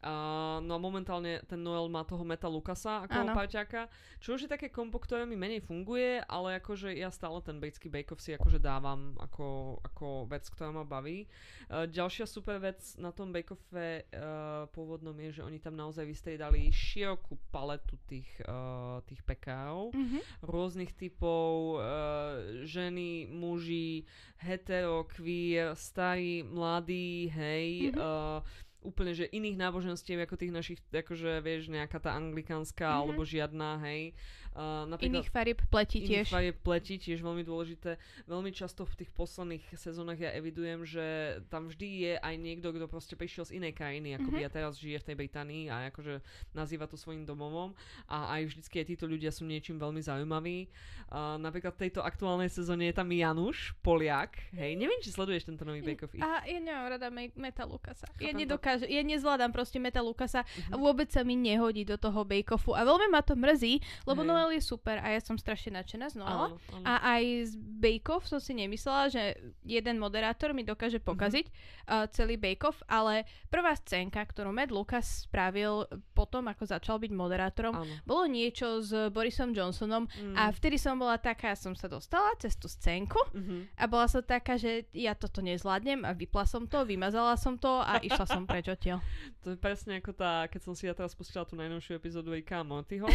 [0.05, 3.89] Uh, no a momentálne ten Noel má toho Meta Lukasa ako parťáka,
[4.21, 7.89] čo už je také kompo, ktoré mi menej funguje, ale akože ja stále ten britský
[7.89, 11.25] bake-off si akože dávam ako, ako vec, ktorá ma baví.
[11.73, 16.69] Uh, ďalšia super vec na tom bake-offe uh, pôvodnom je, že oni tam naozaj vystriedali
[16.71, 20.23] širokú paletu tých, uh, tých pekárov, mm-hmm.
[20.45, 24.05] rôznych typov, uh, ženy, muži,
[24.39, 27.99] hetero, queer, starí, mladí, hej, mm-hmm.
[27.99, 28.45] uh,
[28.87, 33.01] úplne, že iných náboženstiev ako tých našich, akože vieš, nejaká tá anglikánska mm-hmm.
[33.03, 34.15] alebo žiadna, hej.
[34.57, 36.33] Uh, iných farieb pleti tiež.
[36.33, 38.01] Iných farieb pleti tiež veľmi dôležité.
[38.25, 41.05] Veľmi často v tých posledných sezónach ja evidujem, že
[41.53, 44.45] tam vždy je aj niekto, kto proste prišiel z inej krajiny, ako mm-hmm.
[44.45, 46.25] ja teraz žije v tej Británii a akože
[46.57, 47.77] nazýva to svojim domovom
[48.09, 50.73] a aj vždycky aj títo ľudia sú niečím veľmi zaujímaví.
[51.13, 55.69] Uh, napríklad v tejto aktuálnej sezóne je tam Januš, Poliak, hej, neviem, či sleduješ tento
[55.69, 56.17] nový Bake Off.
[56.17, 58.09] A ja nemám rada me- Meta Lukasa.
[58.17, 60.73] Ja nedokážem, ja nezvládam proste Meta Lukasa mm-hmm.
[60.73, 60.81] a mhm.
[60.81, 64.29] vôbec sa mi nehodí do toho Bake Offu a veľmi ma to mrzí, lebo hey.
[64.33, 66.55] Noel je super a ja som strašne nadšená z Noela.
[66.83, 71.07] A aj z Bake Off som si nemyslela, že jeden moderátor mi dokáže mhm.
[71.07, 71.91] pokaziť mm-hmm.
[71.91, 77.13] uh, celý Bake Off, ale prvá scénka, ktorú Matt Lucas spravil potom, ako začal byť
[77.13, 77.95] moderátorom, ano.
[78.09, 80.35] bolo niečo s Borisom Johnsonom mm.
[80.35, 83.61] a vtedy som bola taká, som sa dostala cez tú scénku mm-hmm.
[83.77, 87.69] a bola som taká, že ja toto nezvládnem a vypla som to, vymazala som to
[87.69, 89.01] a išla som preč odtiaľ.
[89.47, 92.67] To je presne ako tá, keď som si ja teraz pustila tú najnovšiu epizódu Ricka
[92.67, 93.07] Montyho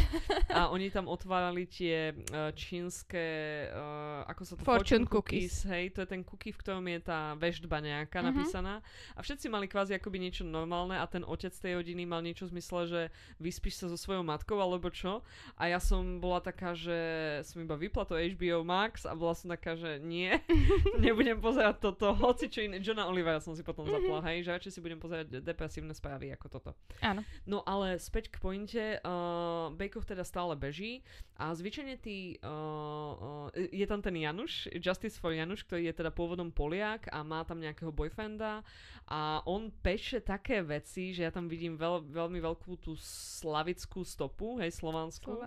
[0.47, 3.21] a oni tam otvárali tie uh, čínske,
[3.69, 4.65] uh, ako sa to...
[4.65, 5.61] Fortune, fortune cookies.
[5.61, 5.69] cookies.
[5.69, 8.33] Hej, to je ten cookie, v ktorom je tá veždba nejaká mm-hmm.
[8.33, 8.81] napísaná
[9.13, 12.57] a všetci mali kvázi akoby niečo normálne a ten otec tej rodiny mal niečo v
[12.57, 13.01] zmysle, že
[13.37, 15.21] vyspíš sa so svojou matkou alebo čo
[15.61, 16.97] a ja som bola taká, že
[17.45, 20.33] som iba vypla to HBO Max a bola som taká, že nie,
[21.05, 22.81] nebudem pozerať toto, hoci čo iné.
[22.81, 24.09] Johna Olivera som si potom mm-hmm.
[24.09, 26.71] zapla, hej, že radšej si budem pozerať depresívne správy ako toto.
[27.05, 27.21] Áno.
[27.45, 31.00] No ale späť k pointe, uh, Bake teda stále beží
[31.41, 36.13] a zvyčajne tí, uh, uh, je tam ten Januš, Justice for Januš, ktorý je teda
[36.13, 38.61] pôvodom Poliak a má tam nejakého boyfrienda
[39.09, 42.93] a on peše také veci, že ja tam vidím veľ, veľmi veľkú tú
[43.41, 45.41] slavickú stopu, hej, slovanskú.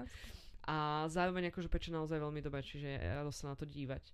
[0.65, 4.11] A zároveň akože peče naozaj veľmi dobre, čiže je rado sa na to dívať.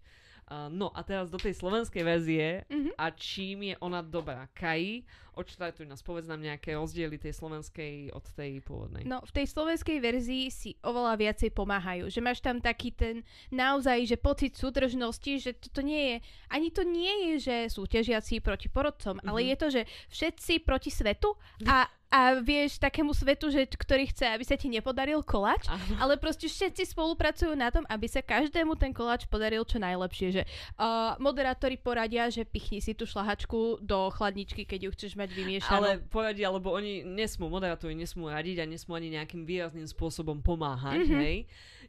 [0.50, 2.98] Uh, no a teraz do tej slovenskej verzie mm-hmm.
[2.98, 4.50] a čím je ona dobrá.
[4.50, 5.06] Kai,
[5.40, 9.08] odštartuj nás, povedz nám nejaké rozdiely tej slovenskej od tej pôvodnej.
[9.08, 12.12] No v tej slovenskej verzii si oveľa viacej pomáhajú.
[12.12, 16.16] Že máš tam taký ten naozaj, že pocit súdržnosti, že toto nie je,
[16.52, 19.28] ani to nie je, že súťažiaci proti porodcom, mm-hmm.
[19.28, 19.48] ale mhm.
[19.48, 21.32] je to, že všetci proti svetu
[21.72, 25.78] a a vieš takému svetu, že, ktorý chce, aby sa ti nepodaril koláč, Aha.
[26.02, 30.28] ale proste všetci spolupracujú na tom, aby sa každému ten koláč podaril čo najlepšie.
[30.34, 35.29] Že uh, moderátori poradia, že pichni si tú šlahačku do chladničky, keď ju chceš mať
[35.32, 35.74] vymiešanú.
[35.80, 41.06] Ale poradia, lebo oni nesmú, moderátori nesmú radiť a nesmú ani nejakým výrazným spôsobom pomáhať,
[41.06, 41.22] mm-hmm.
[41.22, 41.38] hej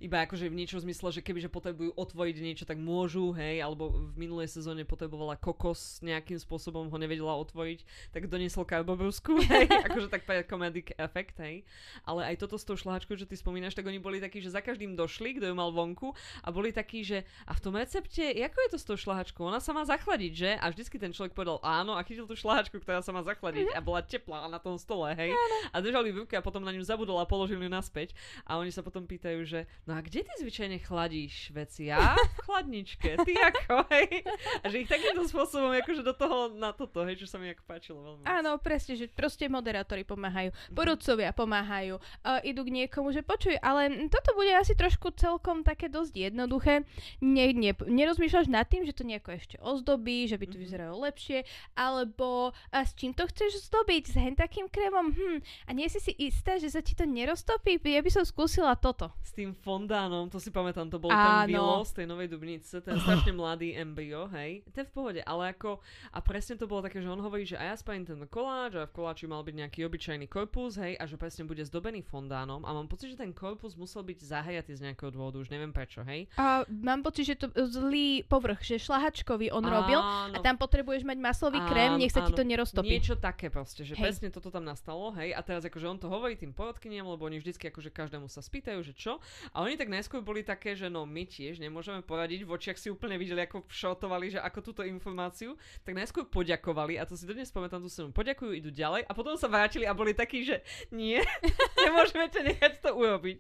[0.02, 4.18] iba akože v niečom zmysle, že kebyže potrebujú otvoriť niečo, tak môžu, hej, alebo v
[4.18, 10.26] minulej sezóne potrebovala kokos nejakým spôsobom ho nevedela otvoriť, tak doniesol karbobrusku, hej, akože tak
[10.50, 11.62] comedic effect, hej.
[12.02, 14.66] Ale aj toto s tou šláčkou, že ty spomínaš, tak oni boli takí, že za
[14.66, 18.58] každým došli, kto ju mal vonku a boli takí, že a v tom recepte, ako
[18.58, 19.46] je to s tou šláčkou?
[19.46, 20.52] Ona sa má zachladiť, že?
[20.58, 23.78] A vždycky ten človek povedal áno a chytil tú šláčku, ktorá sa má zachladiť mm-hmm.
[23.78, 25.30] a bola teplá na tom stole, hej.
[25.70, 28.18] A držali v ruke a potom na ňu zabudol a položili ju naspäť.
[28.50, 31.92] A oni sa potom pýtajú, že no a kde ty zvyčajne chladíš veci?
[31.92, 34.24] Ja v chladničke, ty ako, hej?
[34.64, 37.64] A že ich takýmto spôsobom akože do toho, na toto, hej, čo sa mi ako
[37.68, 38.24] páčilo veľmi.
[38.24, 40.76] Áno, presne, že proste moderátori pomáhajú, mhm.
[40.76, 45.92] porodcovia pomáhajú, uh, idú k niekomu, že počuj, ale toto bude asi trošku celkom také
[45.92, 46.88] dosť jednoduché.
[47.20, 50.64] Ne, ne, nerozmýšľaš nad tým, že to nejako ešte ozdobí, že by to mm-hmm.
[50.64, 51.44] vyzeralo lepšie,
[51.76, 54.04] alebo a s čím to chceš zdobiť?
[54.08, 55.12] S hen takým krémom?
[55.12, 57.78] Hm, a nie si si istá, že sa ti to neroztopí?
[57.84, 59.12] Ja by som skúsila toto.
[59.26, 61.46] S tým fondánom Áno, to si pamätám, to bol Áno.
[61.46, 64.66] ten Willow z tej novej Dubnice, ten strašne mladý embryo, hej.
[64.74, 65.80] Ten v pohode, ale ako,
[66.12, 68.86] a presne to bolo také, že on hovorí, že a ja spravím ten koláč a
[68.86, 72.70] v koláči mal byť nejaký obyčajný korpus, hej, a že presne bude zdobený fondánom a
[72.74, 76.28] mám pocit, že ten korpus musel byť zahajatý z nejakého dôvodu, už neviem prečo, hej.
[76.36, 79.74] A mám pocit, že to zlý povrch, že šlahačkový on Áno.
[79.82, 82.32] robil a tam potrebuješ mať maslový krém, nech sa Áno.
[82.32, 82.90] ti to neroztopí.
[82.92, 84.04] niečo také proste, že hej.
[84.04, 87.40] presne toto tam nastalo, hej, a teraz akože on to hovorí tým porodkyniam, lebo oni
[87.40, 91.04] vždycky akože každému sa spýtajú, že čo, a oni tak najskôr boli také, že no
[91.04, 95.60] my tiež nemôžeme poradiť, v očiach si úplne videli, ako šotovali, že ako túto informáciu,
[95.84, 99.36] tak najskôr poďakovali, a to si dodnes pamätám tú senu, poďakujú, idú ďalej, a potom
[99.36, 101.20] sa vrátili a boli takí, že nie,
[101.86, 103.38] nemôžeme ťa nechať to urobiť.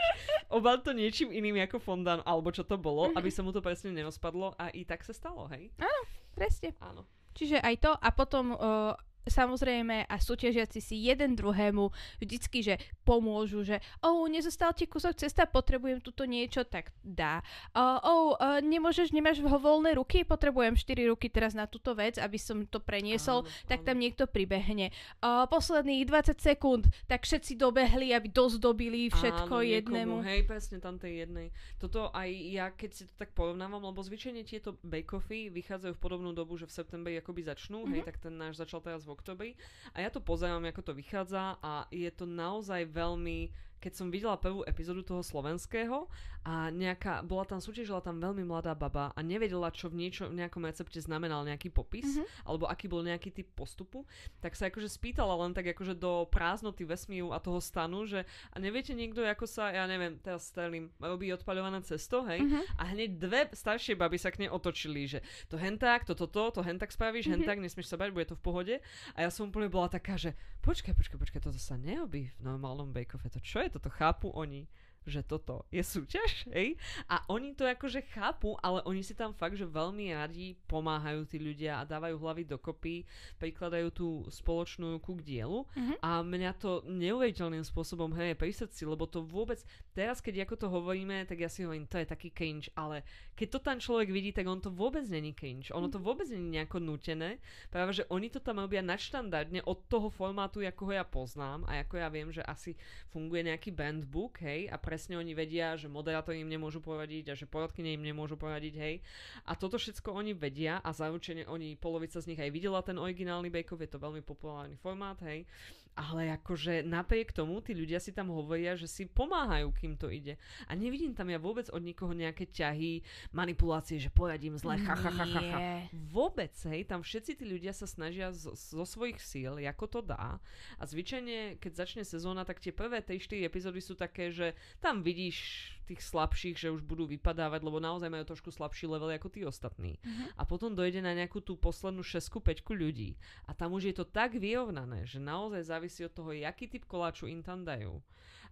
[0.51, 3.95] Obal to niečím iným ako fondant, alebo čo to bolo, aby sa mu to presne
[3.95, 5.71] nerozpadlo a i tak sa stalo, hej?
[5.79, 6.01] Áno,
[6.35, 6.75] presne.
[6.83, 7.07] Áno.
[7.31, 8.91] Čiže aj to a potom uh,
[9.27, 11.89] samozrejme a súťažiaci si jeden druhému
[12.21, 17.45] vždycky, že pomôžu, že oh, nezostal ti kúsok cesta, potrebujem tuto niečo, tak dá.
[17.73, 22.17] Uh, oh, uh, nemôžeš, nemáš ho voľné ruky, potrebujem 4 ruky teraz na túto vec,
[22.17, 23.87] aby som to preniesol, áno, tak áno.
[23.91, 24.93] tam niekto pribehne.
[25.21, 30.15] Uh, posledných 20 sekúnd, tak všetci dobehli, aby dozdobili všetko áno, jednému.
[30.21, 31.47] Niekomu, hej, presne tam tej jednej.
[31.77, 36.31] Toto aj ja, keď si to tak porovnávam, lebo zvyčajne tieto bake-offy vychádzajú v podobnú
[36.31, 37.93] dobu, že v septembri akoby začnú, mm-hmm.
[37.97, 39.53] hej, tak ten náš začal teraz v oktobri.
[39.93, 44.37] A ja to pozerám, ako to vychádza a je to naozaj veľmi keď som videla
[44.37, 46.05] prvú epizódu toho slovenského
[46.45, 50.41] a nejaká, bola tam súťažila tam veľmi mladá baba a nevedela, čo v, niečo, v
[50.41, 52.45] nejakom recepte znamenal nejaký popis, mm-hmm.
[52.45, 54.05] alebo aký bol nejaký typ postupu,
[54.41, 58.61] tak sa akože spýtala len tak akože do prázdnoty vesmíru a toho stanu, že a
[58.61, 62.63] neviete niekto, ako sa, ja neviem, teraz strelím, robí odpaľované cesto, hej, mm-hmm.
[62.77, 66.61] a hneď dve staršie baby sa k nej otočili, že to henták, to toto, to
[66.61, 67.41] henták spravíš, mm-hmm.
[67.41, 68.75] henták, nesmieš sa bať, bude to v pohode.
[69.17, 72.93] A ja som úplne bola taká, že počkaj, počkaj, počkaj, toto sa neobí v normálnom
[72.93, 74.67] bake-offe, to čo je toto chápu oni
[75.05, 76.77] že toto je súťaž, hej?
[77.09, 81.41] A oni to akože chápu, ale oni si tam fakt, že veľmi radi pomáhajú tí
[81.41, 83.05] ľudia a dávajú hlavy dokopy,
[83.41, 85.97] prikladajú tú spoločnú ruku k dielu mm-hmm.
[86.05, 89.57] a mňa to neuveriteľným spôsobom hej pri srdci, lebo to vôbec,
[89.97, 93.01] teraz keď ako to hovoríme, tak ja si hovorím, to je taký cringe, ale
[93.33, 96.05] keď to tam človek vidí, tak on to vôbec není cringe, ono to mhm.
[96.05, 97.41] vôbec není nejako nutené,
[97.73, 101.81] práve že oni to tam robia nadštandardne od toho formátu, ako ho ja poznám a
[101.81, 102.77] ako ja viem, že asi
[103.09, 107.47] funguje nejaký bandbook, hej, a presne oni vedia, že moderátori im nemôžu poradiť a že
[107.47, 108.99] poradkyne im nemôžu poradiť, hej.
[109.47, 113.47] A toto všetko oni vedia a zaručene oni, polovica z nich aj videla ten originálny
[113.47, 115.47] bake je to veľmi populárny formát, hej
[115.95, 120.39] ale akože napriek tomu tí ľudia si tam hovoria, že si pomáhajú, kým to ide.
[120.67, 123.03] A nevidím tam ja vôbec od nikoho nejaké ťahy,
[123.35, 125.59] manipulácie, že poradím zle, ha, ha, ha, ha, ha.
[125.91, 130.39] Vôbec, hej, tam všetci tí ľudia sa snažia zo, zo svojich síl, ako to dá.
[130.79, 135.69] A zvyčajne, keď začne sezóna, tak tie prvé 3-4 epizódy sú také, že tam vidíš
[135.91, 139.99] tých slabších, že už budú vypadávať, lebo naozaj majú trošku slabší level ako tí ostatní.
[139.99, 140.31] Uh-huh.
[140.39, 143.19] A potom dojde na nejakú tú poslednú 6 5 ľudí.
[143.45, 147.27] A tam už je to tak vyrovnané, že naozaj závisí od toho, jaký typ koláču
[147.27, 147.99] im tam dajú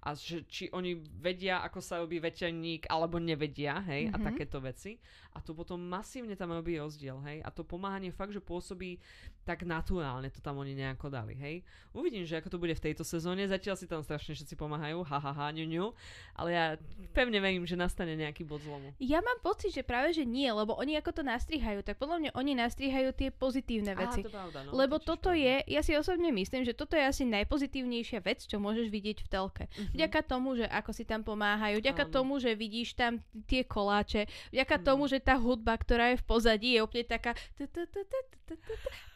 [0.01, 4.15] a že, či oni vedia, ako sa robí veterník, alebo nevedia, hej, mm-hmm.
[4.15, 4.25] a mhm.
[4.25, 4.97] takéto veci.
[5.29, 7.45] A to potom masívne tam robí rozdiel, hej.
[7.45, 8.97] A to pomáhanie fakt, že pôsobí
[9.45, 11.61] tak naturálne, to tam oni nejako dali, hej.
[11.93, 15.17] Uvidím, že ako to bude v tejto sezóne, zatiaľ si tam strašne všetci pomáhajú, ha,
[15.21, 15.85] ha, ha, ňu, ňu,
[16.33, 16.65] ale ja
[17.13, 18.97] pevne verím, že nastane nejaký bod zlomu.
[18.97, 22.31] Ja mám pocit, že práve, že nie, lebo oni ako to nastrihajú, tak podľa mňa
[22.33, 24.21] oni nastrihajú tie pozitívne veci.
[24.21, 27.03] Á, to pravda, no, lebo to toto je, ja si osobne myslím, že toto je
[27.03, 29.67] asi najpozitívnejšia vec, čo môžeš vidieť v telke.
[29.67, 29.88] Mm-hmm.
[29.93, 32.13] Vďaka tomu, že ako si tam pomáhajú, vďaka Áno.
[32.13, 34.83] tomu, že vidíš tam tie koláče, vďaka mm.
[34.85, 37.33] tomu, že tá hudba, ktorá je v pozadí, je úplne taká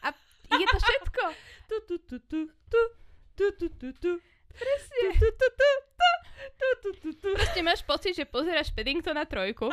[0.02, 0.08] a
[0.54, 1.22] je to všetko.
[4.54, 5.02] Presne.
[7.34, 9.66] Proste máš pocit, že pozeráš Paddingtona trojku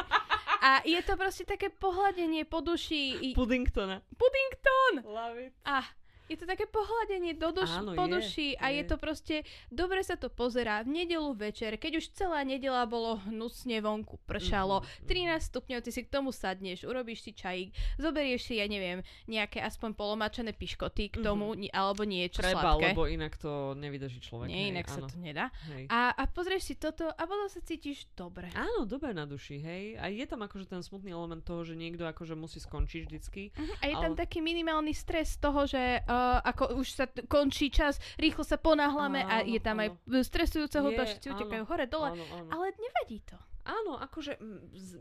[0.61, 3.33] a je to proste také pohľadenie po duši.
[3.33, 4.01] Puddingtona.
[4.17, 4.93] Puddington!
[5.05, 5.53] Love it.
[5.65, 5.85] A
[6.31, 8.87] je to také pohľadenie do duš, Áno, po je, duši a je.
[8.87, 13.83] to proste, dobre sa to pozerá v nedelu večer, keď už celá nedela bolo hnusne
[13.83, 15.35] vonku, pršalo, mm-hmm.
[15.43, 19.59] 13 stupňov, ty si k tomu sadneš, urobíš si čajík, zoberieš si, ja neviem, nejaké
[19.59, 21.75] aspoň polomačené piškoty k tomu, mm-hmm.
[21.75, 22.95] alebo niečo Treba, sladké.
[22.95, 24.47] lebo inak to nevydrží človek.
[24.47, 25.09] Nie, inak hej, sa áno.
[25.11, 25.45] to nedá.
[25.91, 28.47] A, a pozrieš si toto a potom sa cítiš dobre.
[28.55, 29.83] Áno, dobre na duši, hej.
[29.99, 33.51] A je tam akože ten smutný element toho, že niekto akože musí skončiť vždycky.
[33.51, 33.83] Uh-huh.
[33.83, 34.03] A je ale...
[34.07, 38.57] tam taký minimálny stres toho, že uh, ako už sa t- končí čas, rýchlo sa
[38.57, 39.83] ponáhľame a je tam áno.
[39.83, 39.89] aj
[40.25, 42.49] stresujúce hudba, všetci utekajú hore dole, áno, áno.
[42.53, 43.37] ale nevadí to.
[43.61, 44.41] Áno, akože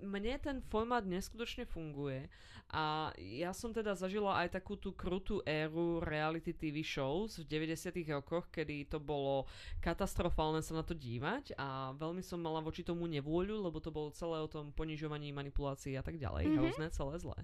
[0.04, 2.28] mne ten formát neskutočne funguje
[2.70, 7.98] a ja som teda zažila aj takú tú krutú éru reality TV shows v 90
[8.14, 9.50] rokoch, kedy to bolo
[9.82, 14.14] katastrofálne sa na to dívať a veľmi som mala voči tomu nevôľu, lebo to bolo
[14.14, 16.46] celé o tom ponižovaní, manipulácii a tak ďalej.
[16.46, 16.58] Mm-hmm.
[16.62, 17.38] Hrozné, celé zlé.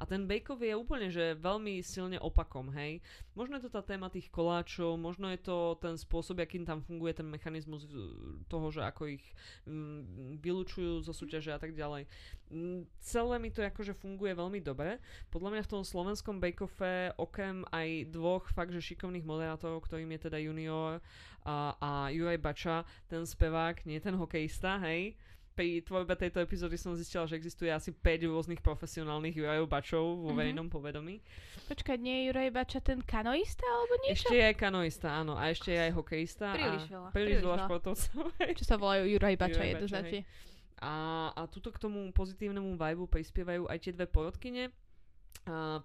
[0.00, 3.04] A ten Bejkov je úplne, že veľmi silne opakom, hej.
[3.36, 7.12] Možno je to tá téma tých koláčov, možno je to ten spôsob, akým tam funguje
[7.20, 7.84] ten mechanizmus
[8.48, 9.24] toho, že ako ich
[9.68, 12.04] mm, vylúčujú zo súťaže a tak ďalej.
[12.52, 15.00] Mm, celé mi to akože funguje veľmi dobre.
[15.32, 20.20] Podľa mňa v tom slovenskom bake-offe okrem aj dvoch fakt, že šikovných moderátorov, ktorým je
[20.28, 21.00] teda junior
[21.48, 25.16] a, a Juraj Bača, ten spevák, nie ten hokejista, hej,
[25.60, 30.32] pri tvorbe tejto epizódy som zistila, že existuje asi 5 rôznych profesionálnych Jurajov Bačov vo
[30.32, 30.38] mm-hmm.
[30.40, 31.20] verejnom povedomí.
[31.68, 34.24] Počkať, nie je Juraj Bača ten kanoista alebo niečo?
[34.24, 35.36] Ešte je aj kanoista, áno.
[35.36, 36.56] A ešte je aj hokejista.
[36.56, 37.08] Príliš veľa.
[37.12, 38.20] Príliš, príliš veľa športovcov.
[38.56, 40.20] Čo sa volajú Juraj Bača jednoznačne.
[40.80, 44.72] A, a tuto k tomu pozitívnemu vibu prispievajú aj tie dve porodkyne.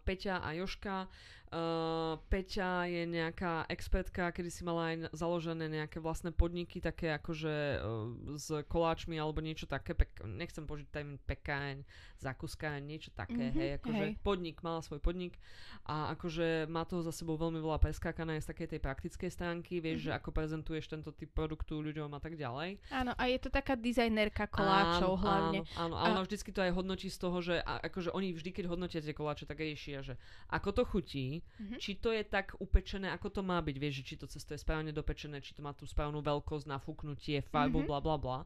[0.07, 1.07] Peťa a Joška
[1.53, 7.79] Uh, Peťa je nejaká expertka, kedy si mala aj založené nejaké vlastné podniky, také akože
[7.79, 11.85] uh, s koláčmi alebo niečo také, pek, nechcem požiť termín pekáň,
[12.17, 14.13] zakuskáň, niečo také, mm-hmm, hej, akože hej.
[14.25, 15.37] podnik, mala svoj podnik
[15.85, 20.07] a akože má toho za sebou veľmi veľa preskákané z takej tej praktickej stránky, vieš,
[20.07, 20.17] mm-hmm.
[20.17, 22.81] že ako prezentuješ tento typ produktu ľuďom a tak ďalej.
[22.89, 25.59] Áno, a je to taká dizajnerka koláčov áno, hlavne.
[25.77, 26.13] Áno, áno, ale a...
[26.17, 29.13] ona vždycky to aj hodnotí z toho, že a, akože oni vždy, keď hodnotia tie
[29.13, 31.79] koláče, tak riešia, že ako to chutí, Mm-hmm.
[31.79, 34.93] Či to je tak upečené, ako to má byť, vieš, či to cesto je správne
[34.93, 37.89] dopečené, či to má tú správnu veľkosť, nafúknutie, farbu, mm-hmm.
[37.89, 38.39] bla bla bla.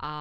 [0.00, 0.12] A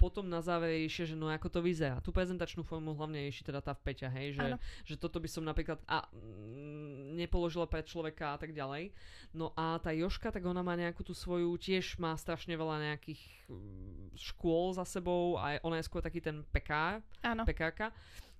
[0.00, 2.00] potom na záver riešia, že no ako to vyzerá.
[2.00, 4.46] Tú prezentačnú formu hlavne rieši teda tá v Peťa, hej, že,
[4.88, 8.90] že toto by som napríklad a, mm, nepoložila pre človeka a tak ďalej.
[9.34, 13.20] No a tá Joška, tak ona má nejakú tú svoju, tiež má strašne veľa nejakých
[13.50, 17.44] mm, škôl za sebou a ona je skôr taký ten pekár, Áno.
[17.44, 17.94] pekárka.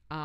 [0.09, 0.20] A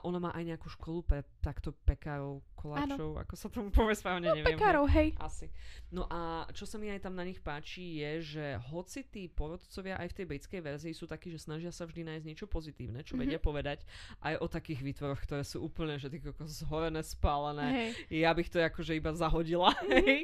[0.00, 3.22] ona má aj nejakú školu pre takto pekárov, koláčov, ano.
[3.22, 4.58] ako sa tomu povie správne, no, neviem.
[4.58, 5.14] pekárov, hej.
[5.22, 5.46] Asi.
[5.94, 9.96] No a čo sa mi aj tam na nich páči je, že hoci tí porodcovia
[10.02, 13.14] aj v tej britskej verzii sú takí, že snažia sa vždy nájsť niečo pozitívne, čo
[13.14, 13.22] mm-hmm.
[13.22, 13.86] vedia povedať
[14.26, 16.18] aj o takých výtvoroch, ktoré sú úplne, že ty
[16.50, 17.66] zhorené, spálené.
[17.70, 18.20] Hej.
[18.26, 20.02] Ja bych to akože iba zahodila, mm-hmm.
[20.02, 20.20] hej.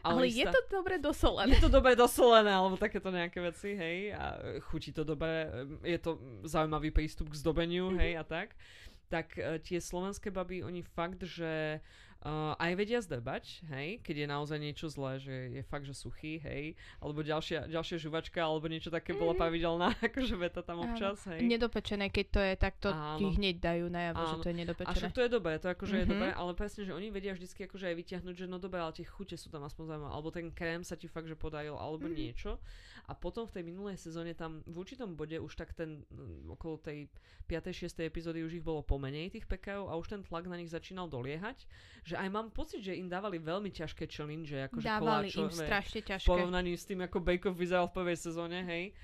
[0.00, 1.52] Ale, Ale je to dobre dosolené.
[1.52, 4.16] Je to dobre dosolené, alebo takéto nejaké veci, hej.
[4.16, 4.40] A
[4.72, 5.46] chutí to dobre,
[5.84, 6.16] je to
[6.48, 8.00] zaujímavý prístup k zdobeniu, mm-hmm.
[8.00, 8.56] hej, a tak
[9.12, 11.84] tak uh, tie slovenské baby, oni fakt, že
[12.24, 16.38] uh, aj vedia zdrbať, hej, keď je naozaj niečo zlé, že je fakt, že suchý,
[16.40, 19.18] hej, alebo ďalšia, ďalšia žuvačka, alebo niečo také mm.
[19.18, 21.42] bola pravidelná, akože veta tam občas, hej.
[21.42, 23.18] Nedopečené, keď to je, tak to Áno.
[23.18, 24.94] ti hneď dajú najavo, že to je nedopečené.
[24.94, 26.00] A však to je dobré, to akože mm-hmm.
[26.00, 26.12] je mhm.
[26.14, 29.06] dobré, ale presne, že oni vedia vždycky akože aj vyťahnuť, že no dobré, ale tie
[29.06, 32.22] chute sú tam aspoň zaujímavé, alebo ten krém sa ti fakt, že podaril, alebo mm-hmm.
[32.22, 32.56] niečo.
[33.10, 36.78] A potom v tej minulej sezóne tam v určitom bode už tak ten mm, okolo
[36.78, 37.10] tej
[37.50, 37.90] 5.
[37.90, 37.98] 6.
[38.06, 41.66] epizódy už ich bolo pomenej tých pekárov a už ten tlak na nich začínal doliehať,
[42.06, 46.00] že aj mám pocit, že im dávali veľmi ťažké challenge, akože dávali koláčové, im strašne
[46.06, 46.26] ťažké.
[46.26, 48.94] V porovnaní s tým, ako Bake Off vyzeral v prvej sezóne, hej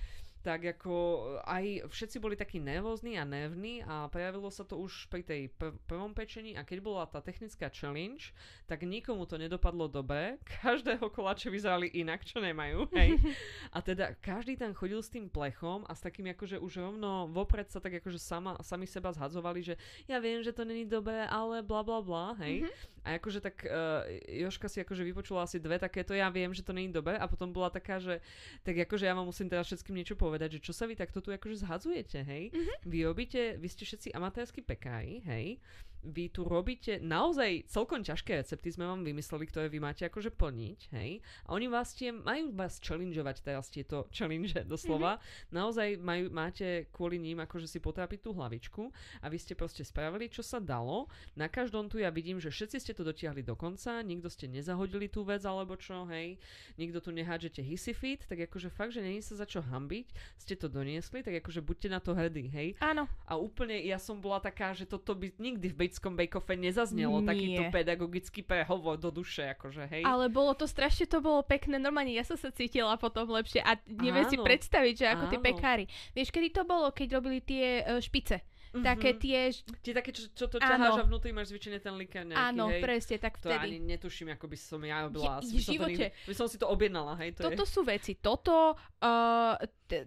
[0.43, 0.95] tak ako
[1.43, 5.75] aj všetci boli takí nervózni a nervní a prejavilo sa to už pri tej pr-
[5.91, 8.31] prvom pečení a keď bola tá technická challenge,
[8.71, 13.19] tak nikomu to nedopadlo dobre, každého koláče vyzerali inak, čo nemajú, hej.
[13.77, 17.69] A teda každý tam chodil s tým plechom a s takým akože už rovno vopred
[17.69, 19.75] sa tak akože sama, sami seba zhadzovali, že
[20.09, 22.65] ja viem, že to není dobré, ale bla bla bla, hej.
[22.65, 22.98] Mm-hmm.
[23.09, 26.77] A akože tak uh, Joška si akože vypočula asi dve takéto, ja viem, že to
[26.77, 28.21] není dobré a potom bola taká, že
[28.61, 31.33] tak akože ja vám musím teraz všetkým niečo povedať, že čo sa vy takto tu
[31.33, 32.53] akože zhadzujete, hej?
[32.53, 32.77] Mm-hmm.
[32.85, 35.57] Vy robíte, vy ste všetci amatérsky pekári, hej?
[36.05, 40.81] Vy tu robíte naozaj celkom ťažké recepty, sme vám vymysleli, ktoré vy máte akože plniť,
[40.95, 41.19] hej.
[41.47, 45.19] A oni vás tie, majú vás challengeovať teraz tieto challenge doslova.
[45.19, 45.51] Mm-hmm.
[45.51, 48.83] Naozaj majú, máte kvôli ním akože si potrápiť tú hlavičku
[49.23, 51.11] a vy ste proste spravili, čo sa dalo.
[51.35, 55.11] Na každom tu ja vidím, že všetci ste to dotiahli do konca, nikto ste nezahodili
[55.11, 56.39] tú vec alebo čo, hej.
[56.79, 60.55] Nikto tu nehádžete hissy fit, tak akože fakt, že není sa za čo hambiť, ste
[60.55, 62.69] to doniesli, tak akože buďte na to hrdí, hej.
[62.79, 63.11] Áno.
[63.27, 67.29] A úplne ja som bola taká, že toto by nikdy v britskom bake-offe nezaznelo Nie.
[67.33, 70.05] takýto pedagogický prehovor do duše, akože hej.
[70.05, 73.81] Ale bolo to strašne, to bolo pekné, normálne ja som sa cítila potom lepšie a
[73.89, 75.89] neviem si predstaviť, že ako tí pekári.
[76.13, 78.45] Vieš, kedy to bolo, keď robili tie uh, špice?
[78.69, 78.85] Mm-hmm.
[78.85, 79.39] Také tie...
[79.81, 82.85] Tie také, čo, čo to ťaháš a vnútri máš zvyčené ten liker nejaký, Áno, hej?
[82.85, 83.57] presne, tak vtedy.
[83.57, 85.41] To ani netuším, ako by som ja robila.
[85.41, 86.05] Je, v živote.
[86.29, 87.33] By som si to objednala, hej?
[87.41, 87.73] To Toto je...
[87.73, 88.21] sú veci.
[88.21, 89.57] Toto, uh,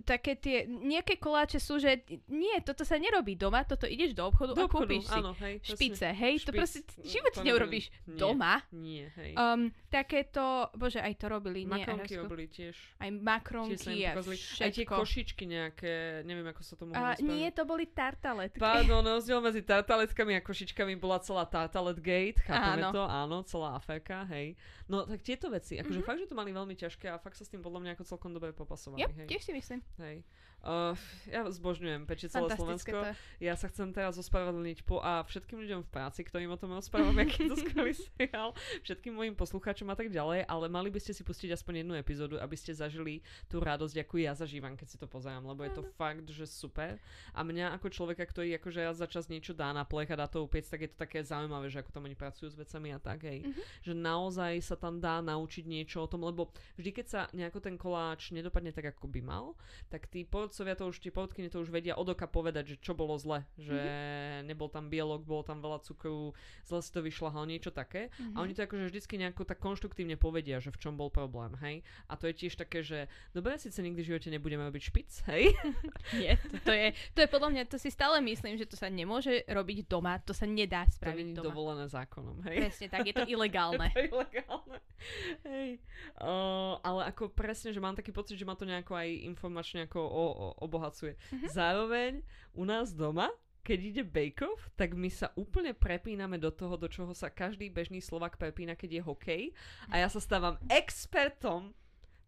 [0.05, 4.53] také tie, nejaké koláče sú, že nie, toto sa nerobí doma, toto ideš do obchodu
[4.53, 6.33] do a obchodu, kúpiš áno, hej, špice, hej?
[6.37, 8.53] Špic, to proste v živote to neurobíš nie, doma.
[8.69, 9.33] Nie, hej.
[9.33, 11.81] Um, takéto, bože, aj to robili, nie.
[11.81, 12.75] Makronky robili tiež.
[13.01, 14.61] Aj makronky a všetko.
[14.61, 15.93] Aj tie košičky nejaké,
[16.29, 18.61] neviem, ako sa tomu uh, Nie, to boli tartaletky.
[18.61, 22.93] Pardon, rozdiel medzi tartaletkami a košičkami bola celá tartalet gate, chápeme áno.
[22.93, 24.53] to, áno, celá aférka, hej.
[24.91, 26.07] No tak tieto veci, akože mm-hmm.
[26.07, 28.31] fakt, že to mali veľmi ťažké a fakt sa s tým podľa mňa ako celkom
[28.35, 29.27] dobre popasovali, yep, hej.
[29.31, 29.70] tiež si myslím.
[29.97, 30.23] Hej.
[30.61, 30.93] Uh,
[31.25, 32.93] ja zbožňujem peči celé Slovensko.
[32.93, 33.01] to.
[33.41, 37.17] Ja sa chcem teraz ospravedlniť po a všetkým ľuďom v práci, ktorým o tom rozprávam,
[37.17, 38.53] aký to skvelý seriál,
[38.85, 42.37] všetkým mojim poslucháčom a tak ďalej, ale mali by ste si pustiť aspoň jednu epizódu,
[42.37, 45.83] aby ste zažili tú radosť, akú ja zažívam, keď si to pozerám, lebo je to
[45.97, 47.01] fakt, že super.
[47.33, 50.29] A mňa ako človeka, ktorý akože raz za čas niečo dá na plech a dá
[50.29, 53.01] to upiec, tak je to také zaujímavé, že ako tam oni pracujú s vecami a
[53.01, 53.49] tak, hej.
[53.49, 53.61] Mhm.
[53.81, 57.81] Že naozaj sa tam dá naučiť niečo o tom, lebo vždy, keď sa nejako ten
[57.81, 59.57] koláč nedopadne tak, ako by mal,
[59.89, 60.21] tak tí
[60.51, 63.47] porodcovia to už, tie porodkyne to už vedia od oka povedať, že čo bolo zle,
[63.55, 63.79] že
[64.43, 66.35] nebol tam bielok, bolo tam veľa cukru,
[66.67, 68.11] zle si to vyšľahal, niečo také.
[68.19, 68.35] Mhm.
[68.35, 71.75] A oni to akože vždycky nejako tak konštruktívne povedia, že v čom bol problém, hej.
[72.11, 75.55] A to je tiež také, že dobre, síce nikdy v živote nebudeme robiť špic, hej.
[76.19, 78.91] Nie, to, to, je, to je podľa mňa, to si stále myslím, že to sa
[78.91, 81.47] nemôže robiť doma, to sa nedá To spraviť nie je doma.
[81.47, 82.67] dovolené zákonom, hej.
[82.67, 83.87] Presne tak, je to ilegálne.
[83.95, 84.77] to je ilegálne.
[85.47, 85.69] Hej.
[86.19, 89.97] Uh, ale ako presne, že mám taký pocit, že ma to nejako aj informačne ako
[90.01, 90.23] o,
[90.57, 91.13] obohacuje.
[91.31, 91.47] Mhm.
[91.53, 92.11] Zároveň
[92.57, 93.29] u nás doma,
[93.61, 97.69] keď ide Bake Off, tak my sa úplne prepíname do toho, do čoho sa každý
[97.69, 99.43] bežný Slovak prepína, keď je hokej.
[99.93, 101.69] A ja sa stávam expertom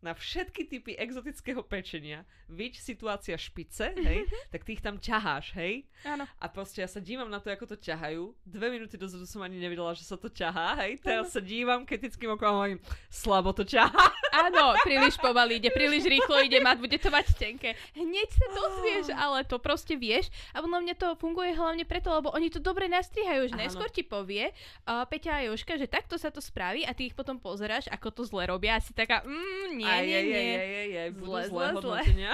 [0.03, 2.27] na všetky typy exotického pečenia.
[2.51, 5.87] Víč, situácia špice, hej, tak ty ich tam ťaháš, hej.
[6.03, 6.27] Áno.
[6.37, 8.35] A proste ja sa dívam na to, ako to ťahajú.
[8.43, 10.99] Dve minúty dozadu som ani nevedela, že sa to ťahá, hej.
[10.99, 14.11] Teraz sa dívam kritickým okom a hovorím, slabo to ťahá.
[14.33, 17.77] Áno, príliš pomaly ide, príliš rýchlo ide mať, bude to mať tenké.
[17.95, 20.27] Hneď sa dozvieš, ale to proste vieš.
[20.51, 23.61] A podľa mňa to funguje hlavne preto, lebo oni to dobre nastrihajú, že Áno.
[23.63, 27.15] najskôr ti povie uh, Peťa a Joška, že takto sa to spraví a ty ich
[27.15, 30.37] potom pozeráš, ako to zle robia a si taká, mm, nie, aj, nie, aj, nie.
[30.37, 31.67] aj, aj, aj, aj, budú Zle, zle, zle.
[31.77, 32.31] hodnotenia.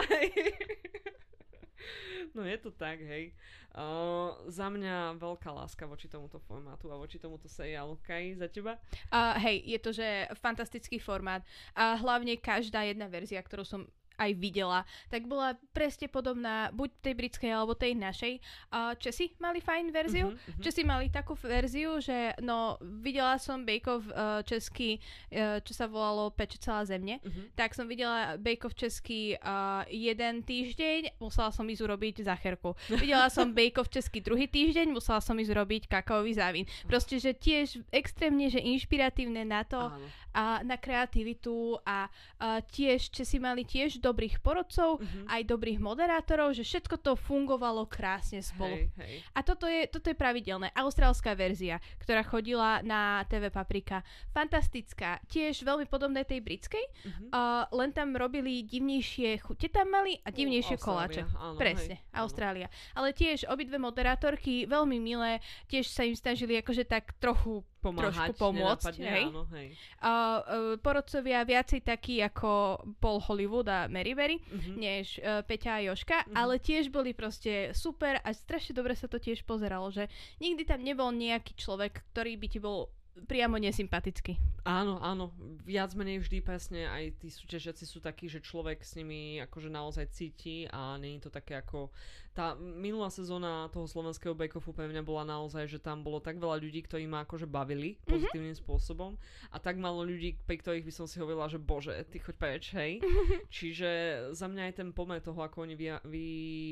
[2.35, 3.33] no je to tak, hej.
[3.69, 8.01] Uh, za mňa veľká láska voči tomuto formátu a voči tomuto seriálu.
[8.01, 8.81] Kaj, za teba?
[9.13, 10.07] A hej, je to, že
[10.41, 11.45] fantastický formát
[11.77, 13.85] a hlavne každá jedna verzia, ktorú som
[14.19, 18.33] aj videla, tak bola presne podobná buď tej britskej alebo tej našej.
[18.75, 20.59] A Česi mali fajn verziu, mhm.
[20.59, 24.99] Česi mali takú verziu, že no, videla som Off uh, český,
[25.31, 27.55] uh, čo sa volalo Peče celá zemne, Mhm.
[27.55, 32.75] tak som videla Off český uh, jeden týždeň, musela som ísť urobiť zacherku.
[32.99, 36.65] Videla som Bake Off český druhý týždeň, musela som ísť urobiť kakaový závín.
[36.89, 40.05] Proste, že tiež extrémne, že inšpiratívne na to Áno.
[40.35, 42.09] a na kreativitu a,
[42.41, 45.27] a tiež Česi mali tiež dobrých porodcov, Mhm.
[45.27, 48.73] aj dobrých moderátorov, že všetko to fungovalo krásne spolu.
[48.75, 49.15] Hej, hej.
[49.31, 50.73] A toto je, toto je pravidelné.
[50.73, 54.01] Austrálska verzia, ktorá chodila na TV Paprika.
[54.33, 55.19] Fantastická.
[55.25, 57.23] Tiež veľmi podobné tej britskej, Mhm.
[57.29, 61.21] uh, len tam robili divnejšie chute tam mali a divnejšie Austrália, koláče.
[61.35, 62.19] áno, Presne, hej, áno.
[62.21, 62.67] Austrália.
[62.93, 65.37] Ale tiež obidve moderátorky, veľmi milé,
[65.67, 69.23] tiež sa im snažili akože tak trochu Pomáhať, trošku pomôcť, hej.
[69.25, 69.71] Áno, hej.
[69.99, 70.41] a uh,
[70.77, 72.49] porodcovia viacej takí ako
[72.97, 74.71] Paul Hollywood a Mary Berry, Mhm.
[74.75, 76.35] než uh, Peťa a Joška, Mhm.
[76.35, 80.79] ale tiež boli proste super a strašne dobre sa to tiež pozeralo, že nikdy tam
[80.79, 82.91] nebol nejaký človek, ktorý by ti bol
[83.25, 84.37] priamo nesympatický.
[84.67, 85.31] Áno, áno.
[85.65, 90.05] Viac menej vždy presne aj tí súťažiaci sú takí, že človek s nimi akože naozaj
[90.13, 91.89] cíti a je to také ako...
[92.29, 96.55] Tá minulá sezóna toho slovenského bake-offu pre mňa bola naozaj, že tam bolo tak veľa
[96.61, 99.19] ľudí, ktorí ma akože bavili pozitívnym spôsobom
[99.51, 102.63] a tak malo ľudí, pri ktorých by som si hovorila, že bože, ty choď preč,
[102.77, 103.03] hej.
[103.59, 103.89] Čiže
[104.31, 106.25] za mňa aj ten pomer toho, ako oni vy, vy,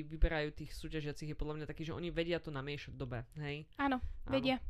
[0.08, 3.68] vyberajú tých súťažiacich je podľa mňa taký, že oni vedia to namiešať dobe, hej.
[3.76, 4.32] Áno, Áno.
[4.32, 4.64] vedia.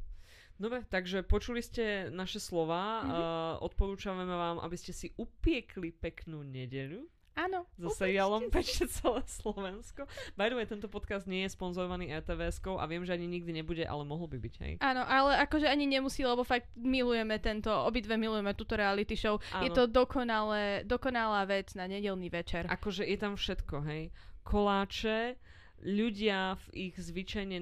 [0.58, 3.06] Dobre, takže počuli ste naše slova.
[3.06, 3.10] Mhm.
[3.10, 3.22] Uh,
[3.62, 7.06] odporúčame vám, aby ste si upiekli peknú nedeľu
[7.38, 7.70] Áno.
[7.78, 8.50] so seriálom.
[8.50, 10.10] Pečte celé Slovensko.
[10.34, 13.86] By the way, tento podcast nie je sponzorovaný RTVS-kou a viem, že ani nikdy nebude,
[13.86, 14.74] ale mohol by byť, hej.
[14.82, 19.38] Áno, ale akože ani nemusí, lebo fakt milujeme tento, obidve milujeme túto reality show.
[19.62, 19.78] Je Áno.
[19.78, 22.66] to dokonalé, dokonalá vec na nedelný večer.
[22.66, 24.10] Akože je tam všetko, hej.
[24.42, 25.38] Koláče,
[25.86, 27.62] ľudia v ich zvyčajne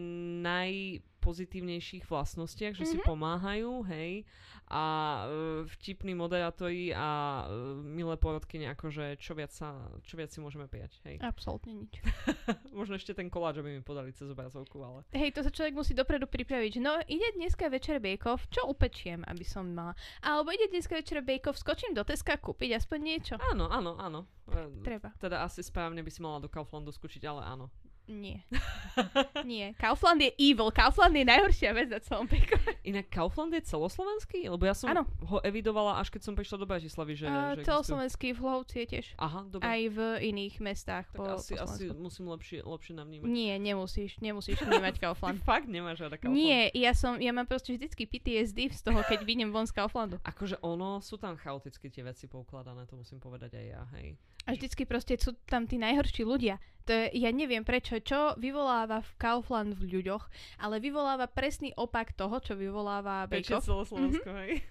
[1.26, 3.04] najpozitívnejších vlastnostiach, že si Mhm.
[3.04, 4.26] pomáhajú, hej.
[4.68, 4.84] A
[5.22, 10.66] e, vtipní moderátori a e, milé porodkyne, akože čo viac, sa, čo viac si môžeme
[10.66, 11.22] prijať, hej.
[11.22, 12.02] Absolútne nič.
[12.74, 15.06] Možno ešte ten koláč, aby mi podali cez obrazovku, ale...
[15.12, 19.22] Hej, to sa človek musí dopredu pripraviť, že no ide dneska večer bake-off, čo upečiem,
[19.26, 19.94] aby som mala.
[20.20, 23.34] Alebo ide dneska večer bake-off, skočím do Teska kúpiť aspoň niečo.
[23.54, 24.26] Áno, áno, áno.
[24.50, 25.14] E, Treba.
[25.18, 27.70] Teda asi správne by si mala do Kauflandu skočiť, ale áno.
[28.06, 28.45] Nie.
[29.49, 29.74] Nie.
[29.82, 30.70] Kaufland je evil.
[30.70, 32.78] Kaufland je najhoršia vec na celom bake-offe.
[32.86, 34.45] Inak Kaufland je celoslovenský?
[34.45, 35.10] Lebo ja som Áno.
[35.26, 38.88] ho evidovala až keď som prišla do Bratislavy, že, A že celoslovenský v Hlovci je
[38.93, 39.06] tiež.
[39.18, 39.66] Aha, dobre.
[39.66, 43.26] Aj v iných mestách tak po, asi, po asi musím lepšie, lepšie navnímať.
[43.26, 45.41] Nie, nemusíš, nemusíš vnímať Ty Kaufland.
[45.41, 46.38] fakt nemáš rada Kaufland.
[46.38, 50.22] Nie, ja som, ja mám proste vždycky PTSD z toho, keď vidím von z Kauflandu.
[50.22, 54.14] Akože ono, sú tam chaoticky tie veci poukladané, to musím povedať aj ja, hej.
[54.45, 56.62] A vždycky proste sú tam tí najhorší ľudia.
[56.86, 60.24] To je, ja neviem prečo, čo vyvoláva v Kaufland v ľuďoch,
[60.62, 63.66] ale vyvoláva presný opak toho, čo vyvoláva Pečie Beko.
[63.66, 64.62] celoslovensko, hej.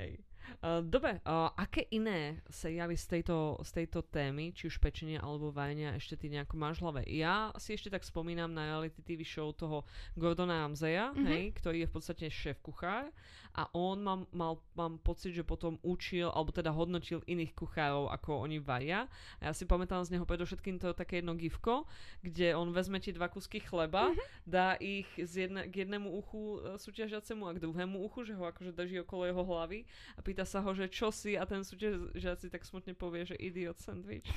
[0.00, 0.12] hej.
[0.60, 5.48] Uh, dobre, uh, aké iné seriály z tejto, z tejto témy, či už pečenie alebo
[5.48, 7.04] vajenia, ešte ty nejako máš hlave?
[7.06, 9.84] Ja si ešte tak spomínam na reality TV show toho
[10.16, 11.26] Gordona Ramsaya, Mhm.
[11.26, 13.12] hej, ktorý je v podstate šéf kuchár
[13.54, 18.42] a on mám, mal, mám pocit, že potom učil, alebo teda hodnotil iných kuchárov, ako
[18.42, 19.06] oni varia.
[19.38, 21.86] A ja si pamätám z neho predovšetkým to také jedno gifko,
[22.18, 24.22] kde on vezme tie dva kusky chleba, Mhm.
[24.42, 28.42] dá ich z jedne, k jednému uchu e, súťažiacemu a k druhému uchu, že ho
[28.42, 29.86] akože drží okolo jeho hlavy
[30.16, 33.78] a pýta sa ho, že čo si a ten súťažiaci tak smutne povie, že idiot
[33.78, 34.26] sandwich.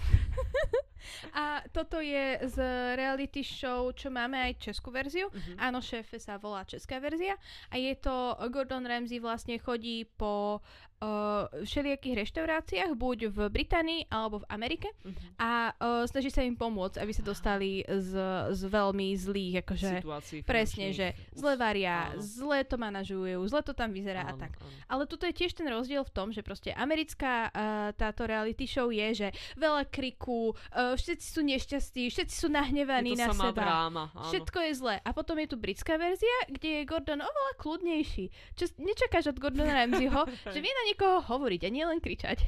[1.34, 2.58] A toto je z
[2.98, 5.30] reality show, čo máme aj českú verziu.
[5.32, 5.54] Mhm.
[5.62, 7.38] Áno, šéfe sa volá česká verzia
[7.72, 10.97] a je to Gordon Ramsay vlastne chodí po uh,
[11.60, 15.38] všelijakých reštauráciách, buď v Británii alebo v Amerike Mhm.
[15.38, 18.12] a uh, snaží sa im pomôcť, aby sa dostali z,
[18.50, 22.20] z veľmi zlých, akože Situácií presne, že zle varia, Áno.
[22.20, 24.56] zle to manažujú, zle to tam vyzerá a Áno, tak.
[24.56, 24.70] áno.
[24.88, 27.52] Ale tuto je tiež ten rozdiel v tom, že proste americká uh,
[27.94, 33.30] táto reality show je, že veľa kriku, uh, všetci sú nešťastní, všetci sú nahnevaní na
[33.30, 33.54] seba.
[33.54, 34.28] dráma, áno.
[34.28, 34.96] Všetko je zlé.
[35.00, 38.26] A potom je tu britská verzia, kde je Gordon oveľa kľudnejší.
[38.54, 40.22] Čo nečakáš od Gordona Ramsayho,
[40.54, 42.40] že vie na niekoho hovoriť a nie len kričať.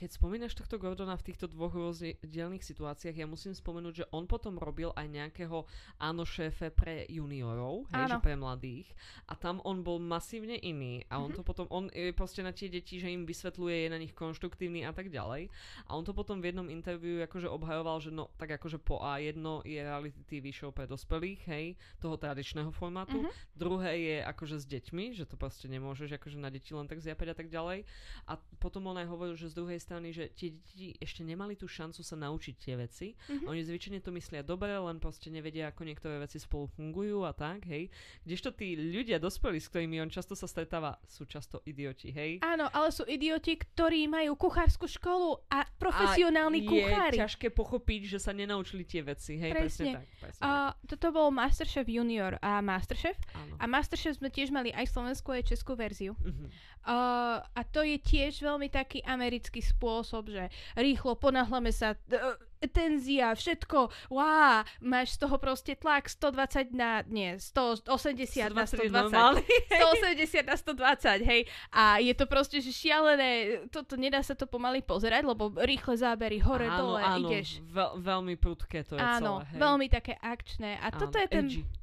[0.00, 4.56] Keď spomínaš tohto Gordona v týchto dvoch rozdielných situáciách, ja musím spomenúť, že on potom
[4.56, 5.68] robil aj nejakého
[6.00, 8.88] áno šéfe pre juniorov, hej, že pre mladých.
[9.28, 11.04] A tam on bol masívne iný.
[11.12, 14.00] A on to potom, on je proste na tie deti, že im vysvetľuje, je na
[14.00, 15.52] nich konštruktívny a tak ďalej.
[15.84, 19.36] A on to potom v jednom interviu akože obhajoval, že no, tak akože po A1
[19.68, 23.20] je reality TV show pre dospelých, hej, toho tradičného formátu.
[23.20, 23.28] Mhm.
[23.52, 27.28] Druhé je akože s deťmi, že to proste nemôžeš akože na deti len tak zjapať
[27.28, 27.84] a tak ďalej.
[28.24, 31.66] A potom on aj hovoril, že z druhej strany, že tie deti ešte nemali tú
[31.66, 33.18] šancu sa naučiť tie veci.
[33.26, 33.50] Mhm.
[33.50, 37.66] Oni zvyčajne to myslia dobre, len proste nevedia, ako niektoré veci spolu fungujú a tak,
[37.66, 37.90] hej.
[38.22, 42.38] Kdežto tí ľudia dospelí, s ktorými on často sa stretáva, sú často idioti, hej.
[42.46, 47.16] Áno, ale sú idioti, ktorí majú kuchárskú školu a profesionálni a kuchári.
[47.18, 49.92] je ťažké pochopiť, že sa nenaučili tie veci, hej, presne, Presne.
[49.96, 50.06] tak.
[50.20, 50.46] Presne tak.
[50.46, 50.50] A
[50.84, 53.16] toto bol Masterchef Junior a Masterchef.
[53.32, 53.54] Áno.
[53.56, 56.12] A Masterchef sme tiež mali aj slovenskú, aj českú verziu.
[56.20, 56.46] Mhm.
[56.80, 59.79] Uh, a to je tiež veľmi taký americký spôsob,
[60.28, 60.44] že
[60.76, 62.36] rýchlo ponáhlame sa, uh,
[62.68, 67.88] tenzia, všetko, wow, máš z toho proste tlak 120 na, nie, 180
[68.52, 68.92] na 120 je 120.
[68.92, 69.80] normálny, hej.
[69.80, 71.42] 180 na 120, hej.
[71.72, 76.36] A je to proste, že šialené, toto nedá sa to pomaly pozerať, lebo rýchle zábery,
[76.44, 77.64] hore, áno, dole, áno, ideš.
[77.64, 79.60] Veľ, veľmi prudké to je Áno, celé, hej.
[79.64, 80.76] veľmi také akčné.
[80.84, 81.48] A Áno, toto je ten...
[81.48, 81.79] edgy.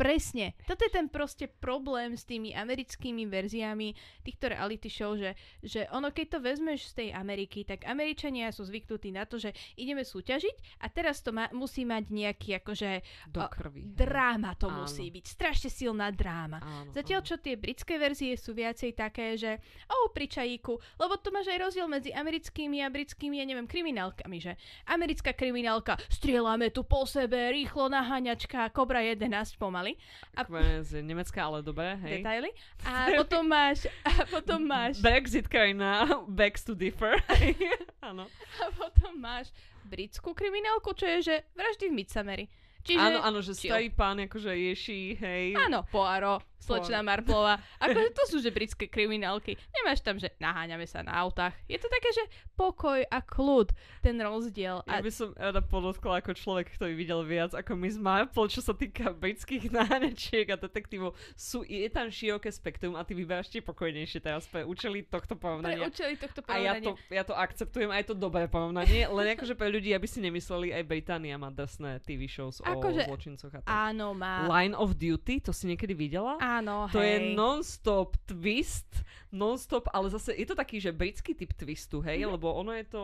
[0.00, 0.56] Presne.
[0.64, 3.92] Toto je ten proste problém s tými americkými verziami
[4.24, 8.64] týchto reality show, že, že ono, keď to vezmeš z tej Ameriky, tak Američania sú
[8.64, 12.90] zvyknutí na to, že ideme súťažiť a teraz to ma, musí mať nejaký akože
[13.28, 13.84] Do krvi.
[13.84, 13.92] hej.
[13.92, 14.88] dráma to Áno.
[14.88, 15.24] musí byť.
[15.28, 16.64] Strašne silná dráma.
[16.64, 17.28] Áno, Zatiaľ, áno.
[17.28, 21.60] čo tie britské verzie sú viacej také, že o, pri čajíku, lebo to máš aj
[21.60, 24.56] rozdiel medzi americkými a britskými, ja neviem, kriminálkami, že
[24.88, 29.28] americká kriminálka, strieľame tu po sebe, rýchlo naháňačka, Kobra 11
[29.60, 29.89] pomaly,
[30.32, 32.20] a- Akože z Nemecka, ale dobré, hej.
[32.20, 32.50] detaily.
[32.82, 36.04] A potom máš, a potom máš, Brexit krajina,
[36.38, 37.16] begs to differ.
[38.08, 38.26] Áno.
[38.58, 39.50] a potom máš
[39.82, 42.46] britskú kriminálku, čo je, že vraždy v Midsommeri.
[42.80, 45.52] Čiže, Áno, áno, že starý pán akože ješí, hej.
[45.52, 47.58] Áno, Poirot, slečna Marplová.
[47.82, 49.56] Akože to sú že britské kriminálky.
[49.72, 51.56] Nemáš tam, že naháňame sa na autách.
[51.66, 53.72] Je to také, že pokoj a kľud,
[54.04, 54.84] ten rozdiel.
[54.84, 58.60] Ja A by som rada podotkla ako človek, ktorý videl viac ako z Marple, čo
[58.60, 61.16] sa týka britských náhňačiek a detektívov.
[61.32, 65.40] Sú, je tam široké spektrum a ty vyberáš tie pokojnejšie teraz pre účely tohto pre
[65.40, 65.88] porovnania.
[65.88, 66.84] účely tohto A ja porovnania.
[66.84, 70.76] to, ja to akceptujem, aj to dobré porovnanie, len akože pre ľudí, aby si nemysleli,
[70.76, 73.70] aj Británia má drsné TV shows Akože- o zločincoch a tak.
[73.70, 74.44] Áno, má.
[74.46, 76.36] Line of Duty, to si niekedy videla?
[76.36, 76.49] Áno,
[76.90, 77.06] To hej.
[77.06, 78.90] je non-stop twist,
[79.30, 82.30] non-stop, ale zase je to taký, že britský typ twistu, hej, Mhm.
[82.34, 83.02] lebo ono je to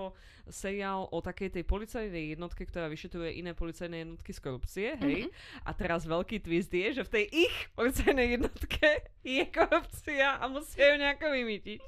[0.50, 5.26] seriál o takej tej policajnej jednotke, ktorá vyšetruje iné policajné jednotky z korupcie, hej.
[5.26, 5.30] Mhm.
[5.66, 8.86] A teraz veľký twist je, že v tej ich policajnej jednotke
[9.26, 11.80] je korupcia a musia ju nejako vymýtiť.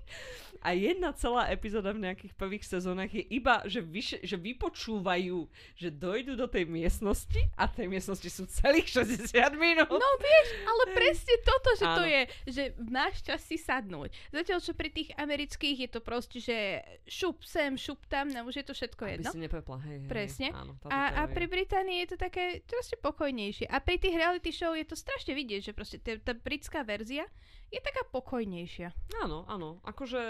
[0.58, 5.46] A jedna celá epizóda v nejakých prvých sezónach je iba, že, vyše, že vypočúvajú,
[5.78, 9.86] že dojdú do tej miestnosti a tej miestnosti sú celých 60 minút.
[9.86, 12.10] No vieš, ale presne toto, že to Áno.
[12.10, 14.10] je, že máš čas si sadnúť.
[14.34, 18.56] Zatiaľ, čo pri tých amerických je to proste, že šup sem, šup tam, no už
[18.58, 19.30] je to všetko Aby jedno.
[19.30, 20.48] si neprepla, hej, hej, Presne.
[20.56, 23.68] Áno, A, a pri Británii je to také proste pokojnejšie.
[23.68, 27.28] A pri tých reality show je to strašne vidieť, že proste tá britská verzia
[27.68, 28.96] je taká pokojnejšia.
[29.20, 29.76] Áno, áno.
[29.84, 30.20] Akože,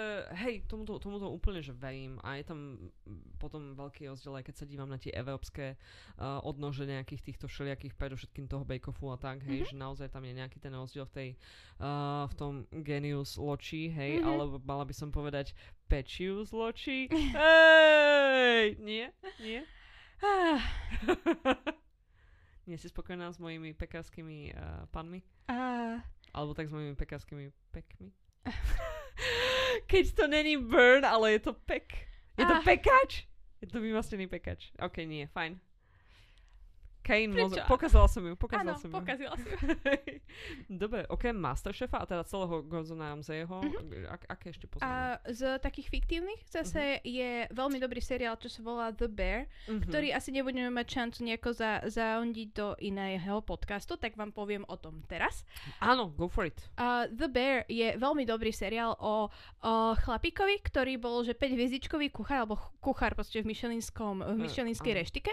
[0.42, 2.18] hej, tomuto, tomuto úplne, že verím.
[2.26, 2.58] A je tam
[3.38, 5.78] potom veľký rozdiel, aj keď sa dívam na tie európske
[6.18, 9.70] uh, odnože nejakých týchto všelijakých, predovšetkým toho bake-offu a tak, hej, mm-hmm.
[9.70, 11.28] že naozaj tam je nejaký ten rozdiel v tej,
[11.78, 14.26] uh, v tom genius loči, hej, mm-hmm.
[14.26, 15.54] alebo mala by som povedať
[15.86, 17.06] pečius loči.
[17.38, 18.76] Hej!
[18.82, 19.14] Nie?
[19.38, 19.62] Nie?
[20.18, 20.58] Ah,
[22.68, 25.24] Nie si spokojná s mojimi pekárskymi uh, panmi?
[25.48, 28.12] ah, Alebo mojimi pekárskymi pekmi?
[29.90, 31.92] Keď to není burn, ale je to pek.
[32.38, 32.62] Je to Ah.
[32.64, 33.26] pekač?
[33.60, 34.70] Je to vymastený pekač.
[34.78, 35.58] Ok, nie, fajn.
[37.08, 38.94] Kane, mozog, pokazal som ju, pokazal áno, som ju.
[38.94, 39.56] pokazila si ju.
[40.78, 44.06] Dobre, okrem Masterchefa a teda celého Gordona Ramsayho, Mhm.
[44.06, 44.84] ak, aké ešte poznáme?
[44.84, 44.96] A
[45.26, 49.80] z takých fiktívnych zase je veľmi dobrý seriál, čo sa volá The Bear, Mhm.
[49.82, 54.76] ktorý asi nebudeme mať šancu nejako za, zaondiť do iného podcastu, tak vám poviem o
[54.76, 55.48] tom teraz.
[55.78, 56.60] Áno, go for it.
[56.74, 62.10] Uh, The Bear je veľmi dobrý seriál o, o chlapíkovi, ktorý bol že 5 hviezdičkový
[62.10, 65.30] kuchár, alebo ch- kuchár proste v Michelinskom, v Eh, Michelinskej reštike.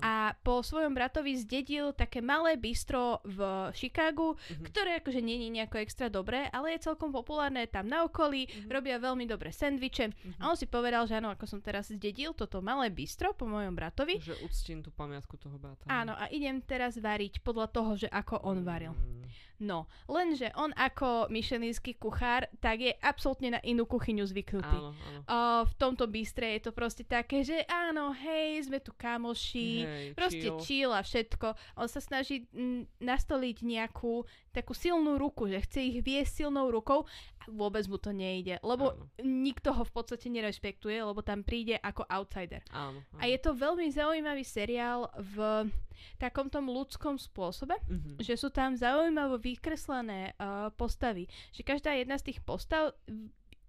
[0.00, 3.40] A po svojom bratovi zdedil také malé bistro v
[3.72, 4.60] Chicagu, Mhm.
[4.62, 8.68] ktoré akože je nejako extra dobré, ale je celkom populárne tam na okolí, Mhm.
[8.68, 10.12] robia veľmi dobré sendviče.
[10.12, 10.32] Mhm.
[10.38, 13.72] A on si povedal, že áno, ako som teraz zdedil toto malé bistro po mojom
[13.72, 15.88] bratovi, Že uctím tú pamiatku toho brata.
[15.88, 18.92] áno, a idem teraz variť podľa toho, že ako on varil.
[18.92, 19.24] Mm.
[19.60, 24.70] No, lenže on ako myšelinský kuchár, tak je absolútne na inú kuchyňu zvyknutý.
[24.70, 25.20] Áno, áno.
[25.26, 30.06] Uh, v tomto bistre je to proste také, že áno, hej, sme tu kamoši, Hej,
[30.14, 30.60] proste chill.
[30.60, 31.46] chill a všetko.
[31.76, 37.06] On sa snaží mm, nastoliť nejakú takú silnú ruku, že chce ich viesť silnou rukou
[37.38, 39.06] a vôbec mu to nejde, lebo Áno.
[39.20, 42.60] nikto ho v podstate nerešpektuje, lebo tam príde ako outsider.
[42.68, 43.18] Áno, áno.
[43.18, 45.70] A je to veľmi zaujímavý seriál v
[46.14, 48.18] takom tom ľudskom spôsobe, Mhm.
[48.18, 51.24] že sú tam zaujímavo vykreslené uh, postavy.
[51.50, 52.94] Že každá jedna z tých postav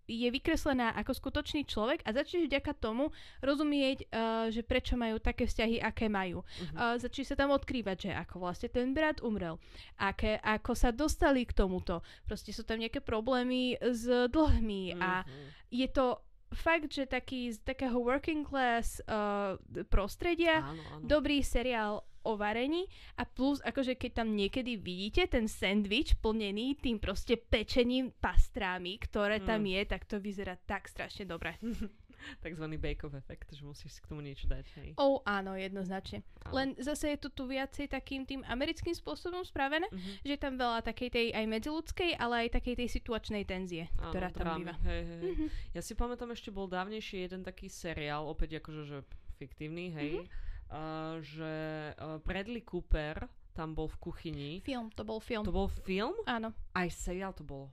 [0.09, 5.45] je vykreslená ako skutočný človek a začneš vďaka tomu rozumieť, uh, že prečo majú také
[5.45, 6.41] vzťahy, aké majú.
[6.41, 6.73] Mhm.
[6.73, 9.61] Uh, začneš sa tam odkrývať, že ako vlastne ten brat umrel,
[9.95, 12.01] aké, ako sa dostali k tomuto.
[12.25, 15.45] Proste sú tam nejaké problémy s dlhmi a Mhm.
[15.69, 16.05] je to
[16.49, 19.53] fakt, že taký z takého working class uh,
[19.85, 21.05] prostredia Áno, áno.
[21.05, 26.97] dobrý seriál o varení a plus akože keď tam niekedy vidíte ten sendvič plnený tým
[26.97, 29.67] proste pečením pastrámi, ktoré tam Mm.
[29.69, 31.55] je, tak to vyzerá tak strašne dobre.
[32.39, 34.65] Takzvaný bake-off efekt, že musíš k tomu niečo dať.
[34.75, 34.89] Hej.
[34.95, 36.19] Oh, áno, jednoznačne.
[36.43, 36.51] Áno.
[36.51, 40.11] Len zase je to tu viacej takým tým americkým spôsobom spravené, Mhm.
[40.21, 44.11] že je tam veľa takej tej aj medziludskej, ale aj takej tej situačnej tenzie, Áno,
[44.11, 44.75] ktorá tam býva.
[44.83, 45.21] Hej, hej.
[45.31, 45.45] Mhm.
[45.71, 48.97] Ja si pamätám, ešte bol dávnejšie jeden taký seriál, opäť akože že
[49.37, 50.27] fiktívny, hej, Mhm.
[50.69, 51.53] Uh, že
[51.97, 54.51] uh, Bradley Cooper tam bol v kuchyni.
[54.63, 55.43] Film, to bol film.
[55.43, 56.15] To bol film?
[56.23, 56.55] Áno.
[56.71, 57.67] Aj seriál to bolo.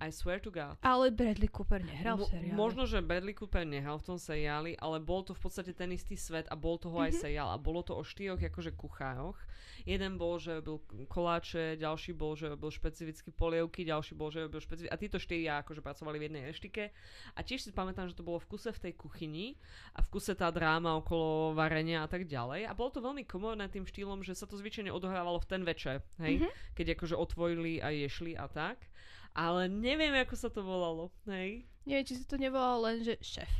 [0.00, 0.74] I swear to God.
[0.82, 2.58] Ale Bradley Cooper nehral v seriáli.
[2.58, 6.18] Možno, že Bradley Cooper nehral v tom seriáli, ale bol to v podstate ten istý
[6.18, 7.20] svet a bol toho aj Mhm.
[7.20, 9.38] seriál a bolo to o štyroch akože kuchároch.
[9.84, 14.56] Jeden bol, že robil koláče, ďalší bol, že robil špecificky polievky, ďalší bol, že robil
[14.58, 14.88] špecificky...
[14.88, 16.88] A títo štyria akože pracovali v jednej reštike.
[17.36, 19.60] A tiež si pamätám, že to bolo v kuse v tej kuchyni
[19.92, 22.64] a v kuse tá dráma okolo varenia a tak ďalej.
[22.64, 26.00] A bolo to veľmi komorné tým štýlom, že sa to zvyčajne odohrávalo v ten večer,
[26.16, 26.40] hej?
[26.40, 26.48] Mhm.
[26.72, 28.88] Keď akože otvorili a ješli a tak.
[29.34, 31.66] Ale neviem, ako sa to volalo, hej?
[31.82, 33.50] Neviem, či sa to nevolalo len, že šéf.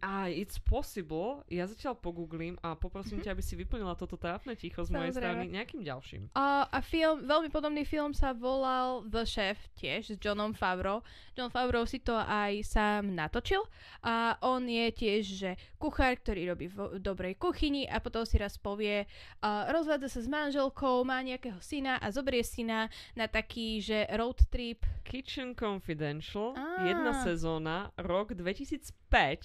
[0.00, 1.46] A it's possible.
[1.46, 3.24] Ja zatiaľ pogooglím a poprosím Mhm.
[3.24, 5.22] ťa, aby si vyplnila toto trápne ticho z mojej Samozrejme.
[5.38, 6.22] strany nejakým ďalším.
[6.32, 11.06] A, a film, veľmi podobný film sa volal The Chef tiež s Johnom Favreau.
[11.32, 13.62] John Favreau si to aj sám natočil
[14.00, 18.56] a on je tiež, že kuchár, ktorý robí v dobrej kuchyni a potom si raz
[18.56, 19.06] povie,
[19.40, 24.42] uh, rozvádza sa s manželkou, má nejakého syna a zoberie syna na taký, že road
[24.48, 24.82] trip.
[25.02, 26.82] Kitchen Confidential, Á.
[26.84, 29.01] jedna sezóna, rok 2005,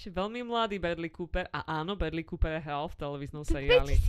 [0.07, 3.99] veľmi mladý Bradley Cooper a áno, Bradley Cooper hral v televíznom seriáli.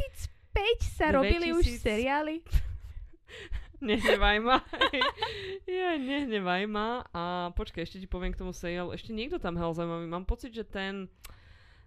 [0.54, 1.82] 2005 sa robili už 2000.
[1.82, 2.34] seriály.
[3.78, 4.58] Nehnevaj ma.
[5.66, 7.06] ja, nehnevaj ma.
[7.14, 8.90] A počkaj, ešte ti poviem k tomu seriálu.
[8.90, 10.06] Ešte niekto tam hral zaujímavý.
[10.10, 11.06] Mám pocit, že ten...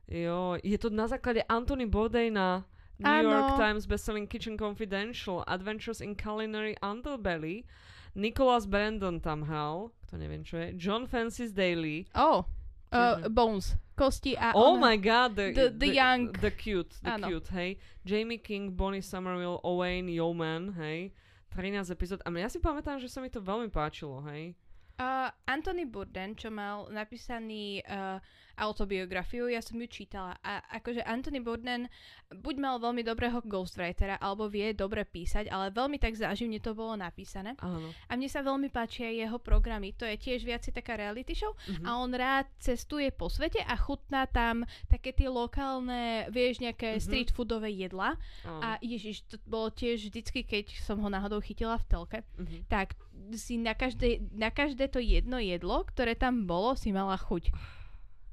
[0.08, 2.64] Jo, je to na základe Anthony Bourdaina.
[3.02, 3.28] New Áno.
[3.34, 7.66] York Times bestselling Kitchen Confidential, Adventures in Culinary Underbelly.
[8.14, 10.76] Nicholas Brandon tam hral, to neviem čo je.
[10.76, 12.06] John Francis Daly.
[12.14, 12.46] Oh,
[12.92, 13.76] uh, Bones.
[13.96, 17.28] Kosti a oh on- my god, the, the- the young- The cute, the Áno.
[17.30, 17.78] cute, hej.
[18.04, 21.12] Jamie King, Bonnie Somerville, Owain Yeoman, hej.
[21.54, 22.20] 13 epizód.
[22.26, 24.56] A ja si pamätám, že sa mi to veľmi páčilo, hej.
[25.02, 28.22] Uh, Anthony Burden, čo mal napísaný uh,
[28.56, 31.90] autobiografiu, ja som ju čítala a akože Anthony Burden
[32.30, 36.94] buď mal veľmi dobrého ghostwritera, alebo vie dobre písať, ale veľmi tak záživne to bolo
[36.94, 37.58] napísané.
[37.58, 37.90] Áno.
[38.06, 39.98] A mne sa veľmi páčia jeho programy.
[39.98, 41.82] To je tiež viac taká reality show Mhm.
[41.82, 47.02] a on rád cestuje po svete a chutná tam také tie lokálne, vieš, nejaké Mhm.
[47.02, 48.14] street foodové jedla.
[48.46, 48.62] Áno.
[48.62, 52.70] A ježiš, to bolo tiež vždycky, keď som ho náhodou chytila v telke, Mhm.
[52.70, 52.94] tak
[53.38, 57.54] si na každé, na každé to jedno jedlo, ktoré tam bolo, si mala chuť.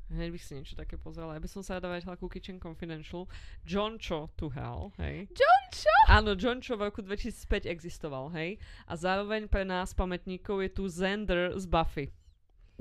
[0.09, 1.37] Hneď bych si niečo také pozrela.
[1.37, 3.29] Ja by som sa rada vrátila ku Kitchen Confidential.
[3.69, 5.29] John Cho tu hral, hej.
[5.37, 5.97] John Cho?
[6.09, 8.57] Áno, John Cho v roku 2005 existoval, hej.
[8.89, 12.09] A zároveň pre nás pamätníkov je tu Xander z Buffy.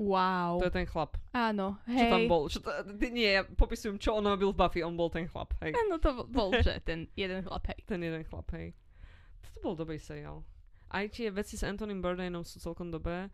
[0.00, 0.62] Wow.
[0.62, 1.20] To je ten chlap.
[1.36, 2.12] Áno, Čo hej.
[2.16, 2.42] tam bol?
[2.48, 2.70] Čo to,
[3.12, 4.80] nie, ja popisujem, čo on robil v Buffy.
[4.80, 5.76] On bol ten chlap, hej.
[5.76, 7.78] Áno, to bol, bol že ten jeden chlap, hej.
[7.84, 8.72] Ten jeden chlap, hej.
[9.44, 10.40] To bol dobrý seriál.
[10.88, 13.28] Aj tie veci s Antonym Bourdainom sú celkom dobré.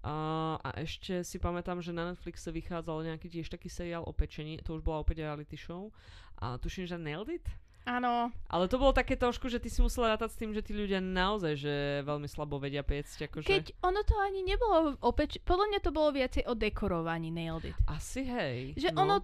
[0.00, 4.56] A, a ešte si pamätám, že na Netflixe vychádzal nejaký tiež taký seriál o pečení.
[4.64, 5.92] To už bola opäť reality show.
[6.40, 7.46] A tuším, že Nailed It?
[7.88, 10.76] Áno, Ale to bolo také trošku, že ty si musela rátať s tým, že tí
[10.76, 13.26] ľudia naozaj, že veľmi slabo vedia piecť.
[13.32, 13.48] Akože...
[13.48, 17.76] keď ono to ani nebolo opäť, podľa mňa to bolo viacej o dekorovaní Nailed It.
[17.88, 18.76] Asi hej.
[18.76, 19.16] Že no, ono,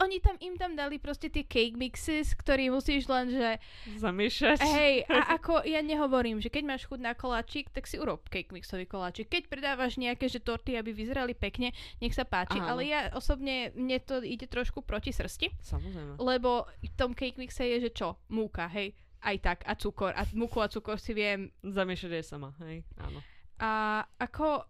[0.00, 3.60] oni tam, im tam dali proste tie cake mixes, ktorý musíš len, že
[4.00, 4.58] Zamiešať.
[4.64, 8.50] hej, a ako ja nehovorím, že keď máš chuť na koláčik, tak si urob cake
[8.50, 9.28] mixový koláčik.
[9.28, 12.74] Keď predávaš nejaké, že torty, aby vyzerali pekne, nech sa páči, Áno.
[12.76, 16.16] ale ja osobne, mne to ide trošku proti srsti, Samozrejme.
[16.16, 18.16] lebo v tom cake mixe je, že čo?
[18.32, 20.16] Múka, hej, aj tak, a cukor.
[20.16, 22.82] A múku a cukor si viem Zamiešať aj sama, hej.
[22.96, 23.20] Áno.
[23.60, 24.64] A ako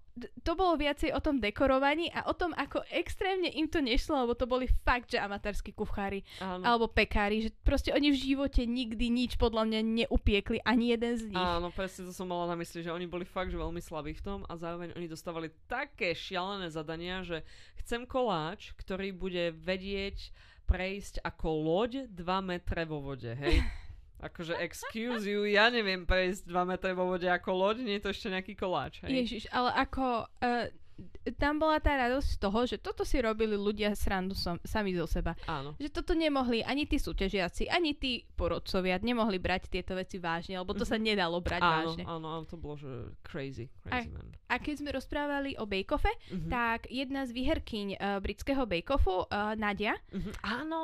[0.44, 4.36] to bolo viacej o tom dekorovaní a o tom, ako extrémne im to nešlo, lebo
[4.36, 6.60] to boli fakt, že amatérsky kuchári Áno.
[6.60, 11.22] alebo pekári, že proste oni v živote nikdy nič podľa mňa neupiekli, ani jeden z
[11.32, 11.40] nich.
[11.40, 14.20] Áno, presne to som mala na mysli, že oni boli fakt, že veľmi slabí v
[14.20, 17.40] tom a zároveň oni dostávali také šialené zadania, že
[17.80, 20.34] chcem koláč, ktorý bude vedieť
[20.68, 23.58] prejsť ako loď 2 metre vo vode, hej?
[24.20, 28.10] Akože excuse you, ja neviem prejsť 2 metre vo vode ako loď, nie je to
[28.10, 29.10] ešte nejaký koláč, hej?
[29.10, 30.04] Ježiš, ale ako...
[30.38, 30.68] Uh,
[31.40, 35.08] tam bola tá radosť z toho, že toto si robili ľudia srandu som, sami zo
[35.08, 35.32] seba.
[35.48, 35.72] Áno.
[35.80, 40.76] Že toto nemohli ani tí súťažiaci, ani tí porodcovia nemohli brať tieto veci vážne, lebo
[40.76, 42.04] to sa nedalo brať Áno, vážne.
[42.04, 42.92] áno, áno, to bolo, že
[43.24, 44.28] crazy, crazy man.
[44.46, 46.48] A keď sme rozprávali o Bake-Offe, Mhm.
[46.52, 50.30] tak jedna z výherkyň uh, britského Bake-Offu, uh, Nadia, Mhm.
[50.42, 50.80] Áno,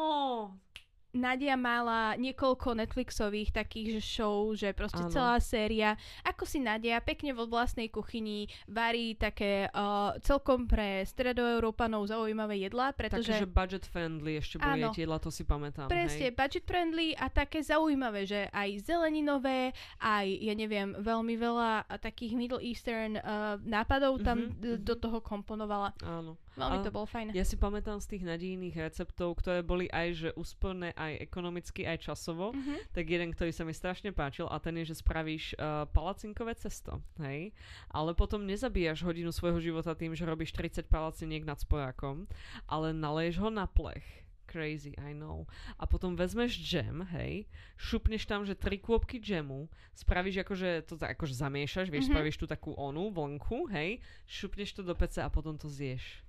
[1.16, 5.10] Nadia mala niekoľko Netflixových takých že show, že proste Áno.
[5.10, 12.06] celá séria, ako si Nadia pekne vo vlastnej kuchyni varí také uh, celkom pre stredoeurópanov
[12.06, 13.28] zaujímavé jedlá, pretože...
[13.28, 14.94] takže budget friendly ešte boli Áno.
[14.94, 16.36] jedlá, to si pamätám, Presne, hej?
[16.36, 22.62] budget friendly a také zaujímavé, že aj zeleninové, aj, ja neviem, veľmi veľa takých Middle
[22.62, 24.84] Eastern uh, nápadov tam Mhm, d- mhm.
[24.84, 25.96] do toho komponovala.
[26.04, 26.36] Áno.
[26.56, 27.36] Veľmi to bolo fajn.
[27.36, 32.08] Ja si pamätám z tých nadijných receptov, ktoré boli aj že úsporné aj ekonomicky, aj
[32.08, 32.90] časovo, Mhm.
[32.90, 36.98] tak jeden, ktorý sa mi strašne páčil a ten je, že spravíš uh, palacinkové cesto,
[37.20, 37.52] hej?
[37.88, 42.24] Ale potom nezabíjaš hodinu svojho života tým, že robíš 30 palaciniek nad sporákom,
[42.64, 44.04] ale naleješ ho na plech.
[44.46, 45.44] Crazy, I know.
[45.74, 47.44] A potom vezmeš džem, hej,
[47.76, 52.12] šupneš tam, že tri kôpky džemu, spravíš akože, to akože zamiešaš, vieš, Mhm.
[52.14, 56.22] spravíš tu takú onu, vlnku, hej, šupneš to do pece a potom to zješ.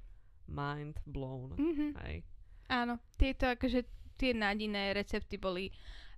[0.48, 1.88] Mind blown, Mhm.
[2.04, 2.24] hej.
[2.68, 3.84] Áno, tieto akože
[4.18, 5.72] tie nádejné recepty boli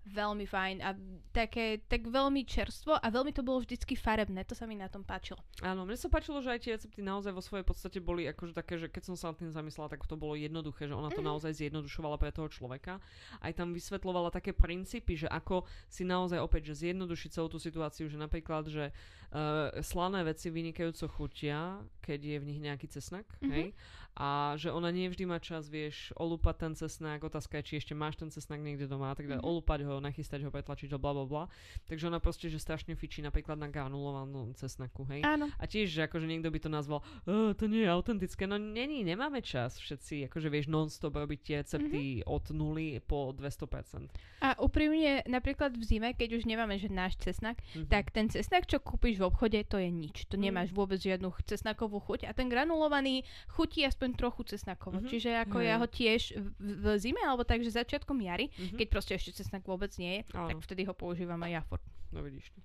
[0.10, 0.96] veľmi fajn a
[1.30, 5.04] také, tak veľmi čerstvo a veľmi to bolo vždycky farebné, to sa mi na tom
[5.04, 5.38] páčilo.
[5.62, 8.80] Áno, mne sa páčilo, že aj tie recepty naozaj vo svojej podstate boli akože také,
[8.80, 11.30] že keď som sa nad tým zamyslela, tak to bolo jednoduché, že ona to Mhm.
[11.30, 12.98] naozaj zjednodušovala pre toho človeka.
[13.38, 18.10] Aj tam vysvetlovala také princípy, že ako si naozaj opäť, že zjednodušiť celú tú situáciu,
[18.10, 18.90] že napríklad, že
[19.30, 23.52] uh, slané veci vynikajúco chutia, keď je v nich nejaký cesnak, Mhm.
[23.52, 23.68] hej?
[24.16, 27.94] A že ona nie vždy má čas, vieš, olúpať ten cesnak, otázka je, či ešte
[27.94, 29.40] máš ten cesnak niekde doma, tak Mhm.
[29.40, 29.48] mm-hmm.
[29.48, 31.44] olúpať ho, nachystať ho, pretlačiť ho, bla bla bla.
[31.88, 35.24] Takže ona proste, že strašne fičí napríklad na granulovanom cesnaku, hej?
[35.24, 38.44] Áno, A tiež, že akože niekto by to nazval, "Á, to nie je autentické.
[38.44, 42.28] No není, nemáme čas všetci, akože vieš non-stop robiť tie recepty Mhm.
[42.28, 44.12] od nuly po 200%.
[44.42, 47.88] a úprimne napríklad v zime, keď už nemáme že náš cesnak, Mhm.
[47.88, 50.28] tak ten cesnak, čo kúpiš v obchode, to je nič.
[50.28, 50.42] To Mm.
[50.52, 55.00] nemáš vôbec žiadnu cesnakovú chuť a ten granulovaný chutí aspoň trochu cesnakovo.
[55.00, 55.08] Mhm.
[55.08, 55.66] Čiže ako Hej.
[55.66, 58.78] ja ho tiež v, v zime, alebo tak, že začiatkom jary, Mhm.
[58.78, 60.62] keď proste ešte cesnak vôbec nie je, tak Áno.
[60.62, 61.84] vtedy ho používam aj ja furt.
[62.10, 62.60] No vidíš to.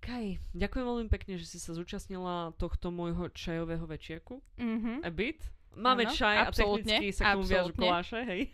[0.00, 4.42] Kaj, ďakujem veľmi pekne, že si sa zúčastnila tohto môjho čajového večierku.
[4.56, 5.00] Mhm.
[5.00, 5.40] A bit.
[5.74, 8.42] Máme Áno, čaj a absolútne, technicky sa k tomu viažu koláše, hej.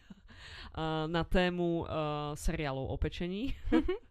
[0.71, 3.53] Uh, na tému uh, seriálov o pečení.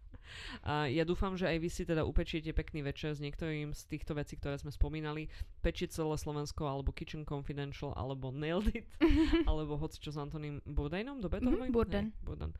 [0.63, 4.13] A ja dúfam, že aj vy si teda upečiete pekný večer s niektorým z týchto
[4.17, 5.27] vecí, ktoré sme spomínali.
[5.61, 8.87] Pečiť celé Slovensko, alebo Kitchen Confidential, alebo Nailed It,
[9.49, 12.05] alebo hoci čo s Antoním Burdainom, dobre to Mhm, Burden.
[12.11, 12.51] Nie, Burden.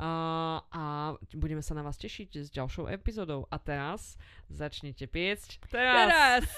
[0.00, 0.10] A,
[0.72, 0.82] a
[1.36, 3.44] budeme sa na vás tešiť s ďalšou epizódou.
[3.52, 4.16] A teraz
[4.48, 5.60] začnite piecť.
[5.68, 6.48] Teraz!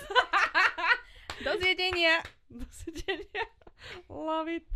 [1.45, 2.23] Do zjedenia!
[2.47, 3.45] Do sedenia.
[4.07, 4.67] Love it.